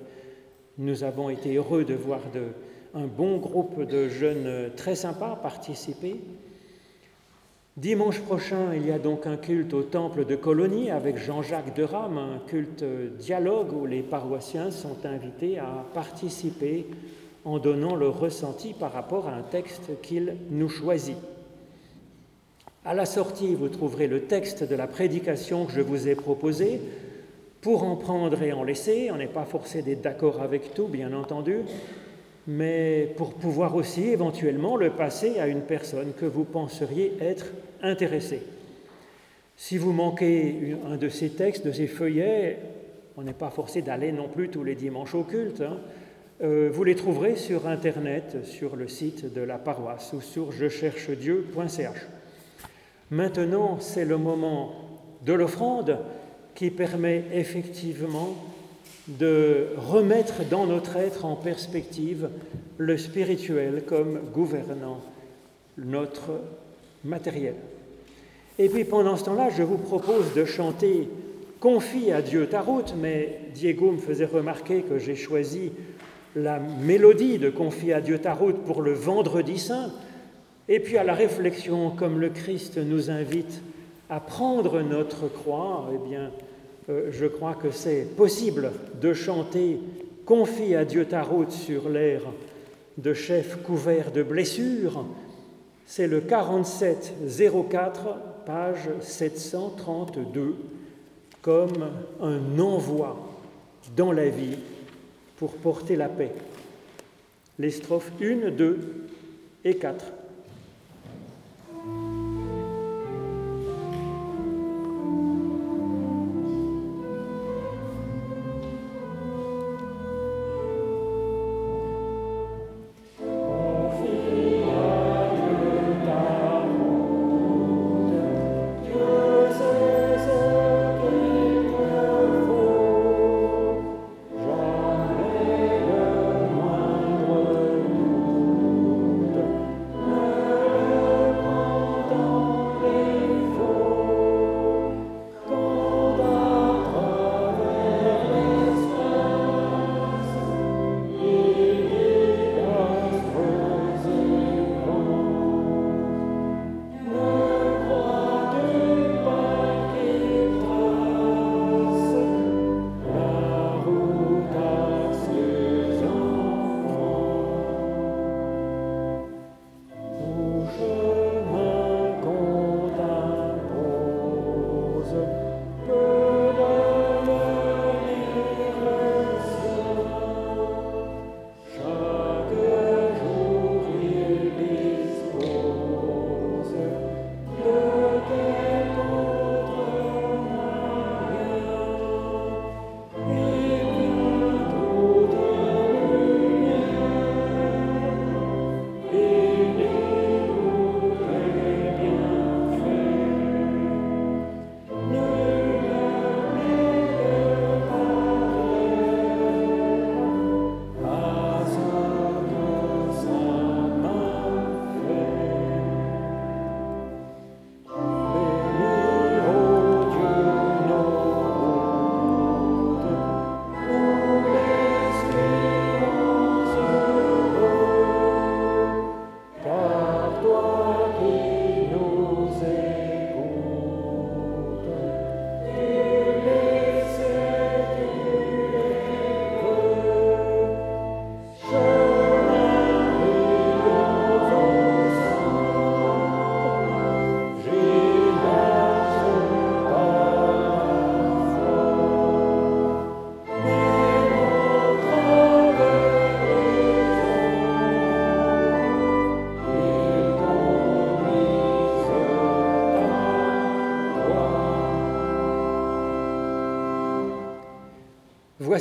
nous 0.79 1.05
avons 1.05 1.29
été 1.29 1.55
heureux 1.57 1.85
de 1.85 1.95
voir 1.95 2.21
un 2.95 3.07
bon 3.07 3.37
groupe 3.37 3.83
de 3.83 4.09
jeunes 4.09 4.71
très 4.77 4.95
sympas 4.95 5.39
participer. 5.43 6.17
Dimanche 7.77 8.21
prochain, 8.21 8.75
il 8.75 8.87
y 8.87 8.91
a 8.91 8.99
donc 8.99 9.27
un 9.27 9.37
culte 9.37 9.73
au 9.75 9.83
temple 9.83 10.25
de 10.25 10.37
Colonie 10.37 10.91
avec 10.91 11.19
Jean-Jacques 11.19 11.75
de 11.75 11.83
Rame, 11.83 12.19
un 12.19 12.39
culte 12.47 12.85
dialogue 13.19 13.73
où 13.73 13.87
les 13.87 14.03
paroissiens 14.03 14.71
sont 14.71 15.05
invités 15.05 15.59
à 15.59 15.87
participer 15.95 16.87
en 17.45 17.59
donnant 17.59 17.97
leur 17.97 18.19
ressenti 18.19 18.73
par 18.73 18.93
rapport 18.93 19.29
à 19.29 19.35
un 19.35 19.43
texte 19.43 20.01
qu'ils 20.03 20.37
nous 20.51 20.69
choisit. 20.69 21.17
À 22.85 22.95
la 22.95 23.07
sortie, 23.07 23.55
vous 23.55 23.69
trouverez 23.69 24.07
le 24.09 24.23
texte 24.23 24.65
de 24.65 24.75
la 24.75 24.87
prédication 24.87 25.67
que 25.67 25.73
je 25.73 25.81
vous 25.81 26.09
ai 26.09 26.15
proposé. 26.15 26.81
Pour 27.61 27.85
en 27.85 27.95
prendre 27.95 28.43
et 28.43 28.53
en 28.53 28.65
laisser, 28.65 29.11
on 29.13 29.17
n'est 29.17 29.27
pas 29.27 29.45
forcé 29.45 29.83
d'être 29.83 30.03
d'accord 30.03 30.43
avec 30.43 30.75
tout, 30.75 30.89
bien 30.89 31.13
entendu, 31.13 31.59
mais 32.49 33.15
pour 33.17 33.35
pouvoir 33.35 33.77
aussi 33.77 34.09
éventuellement 34.09 34.77
le 34.77 34.91
passer 34.91 35.39
à 35.39 35.47
une 35.47 35.61
personne 35.61 36.13
que 36.13 36.27
vous 36.27 36.43
penseriez 36.43 37.13
être 37.21 37.47
intéressée. 37.83 38.43
Si 39.57 39.79
vous 39.79 39.93
manquez 39.93 40.77
un 40.91 40.97
de 40.97 41.09
ces 41.09 41.31
textes, 41.31 41.65
de 41.65 41.71
ces 41.71 41.87
feuillets, 41.87 42.59
on 43.17 43.23
n'est 43.23 43.33
pas 43.33 43.51
forcé 43.51 43.81
d'aller 43.81 44.11
non 44.11 44.27
plus 44.27 44.49
tous 44.49 44.65
les 44.65 44.75
dimanches 44.75 45.15
au 45.15 45.23
culte. 45.23 45.61
Hein, 45.61 45.79
euh, 46.43 46.71
vous 46.73 46.83
les 46.83 46.97
trouverez 46.97 47.37
sur 47.37 47.69
Internet, 47.69 48.39
sur 48.45 48.75
le 48.75 48.89
site 48.89 49.33
de 49.33 49.43
la 49.43 49.59
paroisse 49.59 50.13
ou 50.13 50.21
sur 50.21 50.51
je 50.51 50.69
cherche 50.69 51.11
Dieu.ch. 51.11 51.97
Maintenant, 53.11 53.79
c'est 53.81 54.05
le 54.05 54.17
moment 54.17 54.75
de 55.25 55.33
l'offrande 55.33 55.99
qui 56.55 56.71
permet 56.71 57.25
effectivement 57.33 58.35
de 59.07 59.69
remettre 59.77 60.45
dans 60.49 60.67
notre 60.67 60.97
être 60.97 61.25
en 61.25 61.37
perspective 61.37 62.29
le 62.77 62.97
spirituel 62.99 63.85
comme 63.87 64.21
gouvernant 64.33 65.01
notre 65.79 66.41
matériel. 67.05 67.55
Et 68.59 68.69
puis 68.69 68.85
pendant 68.85 69.17
ce 69.17 69.25
temps-là, 69.25 69.49
je 69.51 69.63
vous 69.63 69.79
propose 69.79 70.35
de 70.35 70.45
chanter 70.45 71.09
Confie 71.61 72.11
à 72.11 72.23
Dieu 72.23 72.49
ta 72.49 72.61
route, 72.61 72.95
mais 73.01 73.39
Diego 73.55 73.93
me 73.93 73.99
faisait 73.99 74.25
remarquer 74.25 74.83
que 74.83 74.99
j'ai 74.99 75.15
choisi 75.15 75.71
la 76.35 76.59
mélodie 76.59 77.39
de 77.39 77.51
Confie 77.51 77.93
à 77.93 78.01
Dieu 78.01 78.19
ta 78.19 78.35
route 78.35 78.65
pour 78.65 78.83
le 78.83 78.93
vendredi 78.93 79.59
saint, 79.59 79.93
et 80.69 80.81
puis 80.81 80.97
à 80.97 81.05
la 81.05 81.15
réflexion, 81.15 81.91
comme 81.91 82.21
le 82.21 82.31
Christ 82.31 82.79
nous 82.79 83.11
invite 83.11 83.63
à 84.09 84.21
prendre 84.21 84.81
notre 84.83 85.29
croix, 85.29 85.91
eh 85.93 85.99
bien, 86.09 86.31
euh, 86.89 87.09
je 87.11 87.27
crois 87.27 87.55
que 87.55 87.71
c'est 87.71 88.17
possible 88.17 88.73
de 89.01 89.13
chanter 89.13 89.79
Confie 90.25 90.75
à 90.75 90.85
Dieu 90.85 91.05
ta 91.05 91.23
route 91.23 91.51
sur 91.51 91.89
l'air 91.89 92.23
de 92.97 93.15
chef 93.15 93.63
couvert 93.63 94.13
de 94.13 94.23
blessures. 94.23 95.05
C'est 95.87 96.07
le 96.07 96.21
4704, 96.21 98.17
page 98.47 98.89
732, 99.01 100.55
comme 101.41 101.91
un 102.21 102.59
envoi 102.59 103.17
dans 103.97 104.13
la 104.13 104.29
vie 104.29 104.59
pour 105.43 105.55
porter 105.55 105.97
la 105.97 106.09
paix. 106.09 106.31
Les 107.59 107.73
strophes 107.73 108.13
1, 108.21 108.53
2 108.53 108.79
et 109.65 109.75
4. 109.75 110.05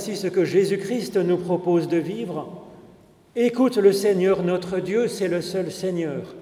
Voici 0.03 0.17
ce 0.17 0.25
que 0.25 0.45
Jésus-Christ 0.45 1.15
nous 1.17 1.37
propose 1.37 1.87
de 1.87 1.97
vivre. 1.97 2.65
Écoute 3.35 3.77
le 3.77 3.93
Seigneur 3.93 4.41
notre 4.41 4.79
Dieu, 4.79 5.07
c'est 5.07 5.27
le 5.27 5.41
seul 5.41 5.71
Seigneur. 5.71 6.33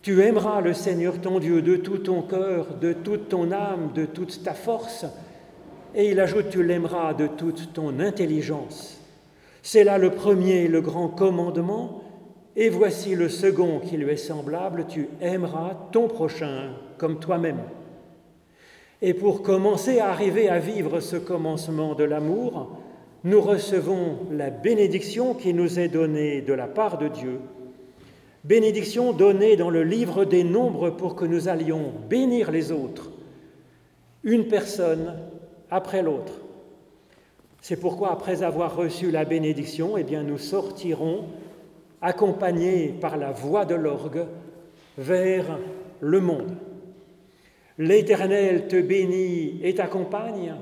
Tu 0.00 0.22
aimeras 0.22 0.62
le 0.62 0.72
Seigneur 0.72 1.20
ton 1.20 1.38
Dieu 1.38 1.60
de 1.60 1.76
tout 1.76 1.98
ton 1.98 2.22
cœur, 2.22 2.68
de 2.80 2.94
toute 2.94 3.28
ton 3.28 3.52
âme, 3.52 3.90
de 3.94 4.06
toute 4.06 4.42
ta 4.42 4.54
force. 4.54 5.04
Et 5.94 6.10
il 6.10 6.18
ajoute, 6.20 6.48
tu 6.48 6.62
l'aimeras 6.62 7.12
de 7.12 7.26
toute 7.26 7.74
ton 7.74 8.00
intelligence. 8.00 8.98
C'est 9.62 9.84
là 9.84 9.98
le 9.98 10.12
premier, 10.12 10.66
le 10.66 10.80
grand 10.80 11.08
commandement. 11.08 12.02
Et 12.56 12.70
voici 12.70 13.14
le 13.14 13.28
second 13.28 13.80
qui 13.80 13.98
lui 13.98 14.12
est 14.12 14.16
semblable, 14.16 14.86
tu 14.88 15.10
aimeras 15.20 15.76
ton 15.92 16.08
prochain 16.08 16.70
comme 16.96 17.18
toi-même. 17.18 17.60
Et 19.02 19.12
pour 19.12 19.42
commencer 19.42 19.98
à 19.98 20.08
arriver 20.08 20.48
à 20.48 20.58
vivre 20.58 21.00
ce 21.00 21.16
commencement 21.16 21.94
de 21.94 22.04
l'amour, 22.04 22.70
nous 23.26 23.40
recevons 23.40 24.18
la 24.30 24.50
bénédiction 24.50 25.34
qui 25.34 25.52
nous 25.52 25.80
est 25.80 25.88
donnée 25.88 26.42
de 26.42 26.52
la 26.52 26.68
part 26.68 26.96
de 26.96 27.08
Dieu, 27.08 27.40
bénédiction 28.44 29.12
donnée 29.12 29.56
dans 29.56 29.68
le 29.68 29.82
livre 29.82 30.24
des 30.24 30.44
nombres 30.44 30.90
pour 30.90 31.16
que 31.16 31.24
nous 31.24 31.48
allions 31.48 31.92
bénir 32.08 32.52
les 32.52 32.70
autres, 32.70 33.10
une 34.22 34.46
personne 34.46 35.14
après 35.72 36.04
l'autre. 36.04 36.34
C'est 37.62 37.80
pourquoi, 37.80 38.12
après 38.12 38.44
avoir 38.44 38.76
reçu 38.76 39.10
la 39.10 39.24
bénédiction, 39.24 39.96
eh 39.96 40.04
bien, 40.04 40.22
nous 40.22 40.38
sortirons, 40.38 41.24
accompagnés 42.00 42.94
par 43.00 43.16
la 43.16 43.32
voix 43.32 43.64
de 43.64 43.74
l'orgue, 43.74 44.24
vers 44.98 45.58
le 45.98 46.20
monde. 46.20 46.54
L'Éternel 47.76 48.68
te 48.68 48.80
bénit 48.80 49.58
et 49.64 49.74
t'accompagne. 49.74 50.54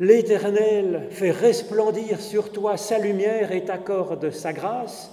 L'Éternel 0.00 1.08
fait 1.10 1.30
resplendir 1.30 2.22
sur 2.22 2.50
toi 2.50 2.78
sa 2.78 2.98
lumière 2.98 3.52
et 3.52 3.66
t'accorde 3.66 4.30
sa 4.30 4.54
grâce. 4.54 5.12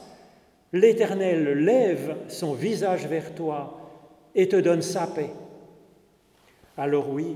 L'Éternel 0.71 1.65
lève 1.65 2.15
son 2.29 2.53
visage 2.53 3.05
vers 3.05 3.35
toi 3.35 3.91
et 4.33 4.47
te 4.47 4.55
donne 4.55 4.81
sa 4.81 5.05
paix. 5.05 5.31
Alors 6.77 7.09
oui, 7.09 7.35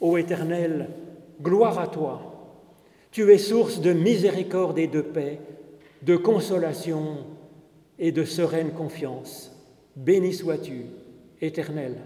ô 0.00 0.16
Éternel, 0.16 0.88
gloire 1.40 1.78
à 1.78 1.86
toi. 1.86 2.22
Tu 3.12 3.32
es 3.32 3.38
source 3.38 3.80
de 3.80 3.92
miséricorde 3.92 4.78
et 4.80 4.88
de 4.88 5.00
paix, 5.00 5.38
de 6.02 6.16
consolation 6.16 7.18
et 8.00 8.10
de 8.10 8.24
sereine 8.24 8.72
confiance. 8.72 9.56
Béni 9.94 10.32
sois-tu, 10.32 10.86
Éternel. 11.40 11.98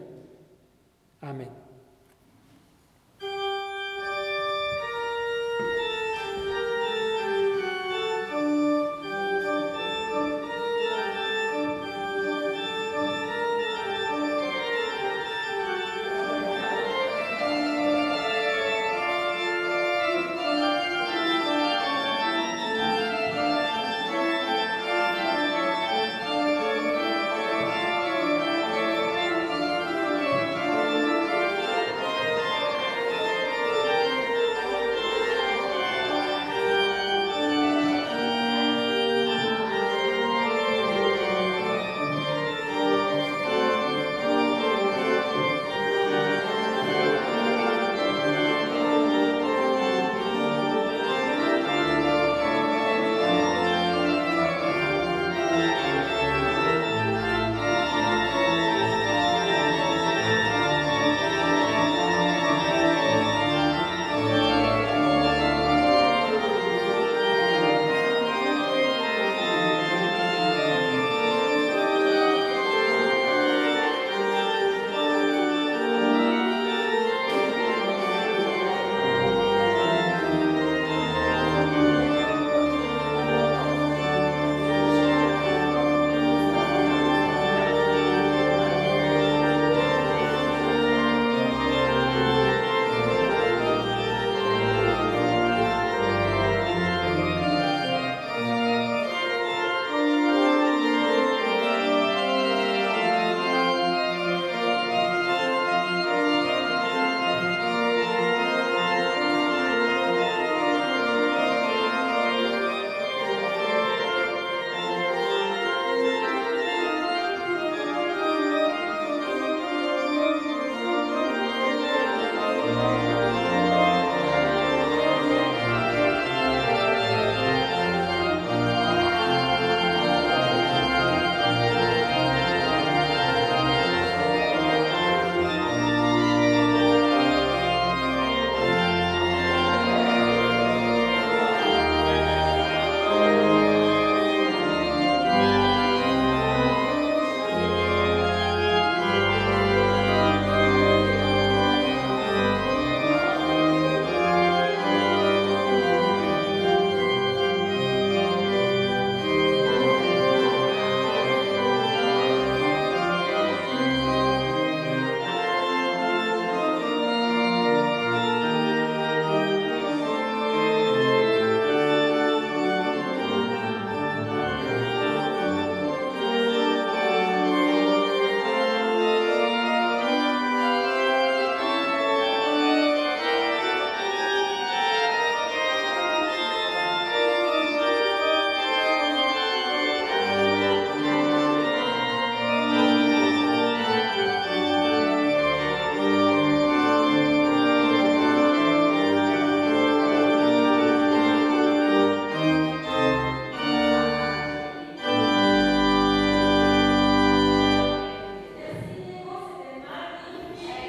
Amen. 1.23 1.64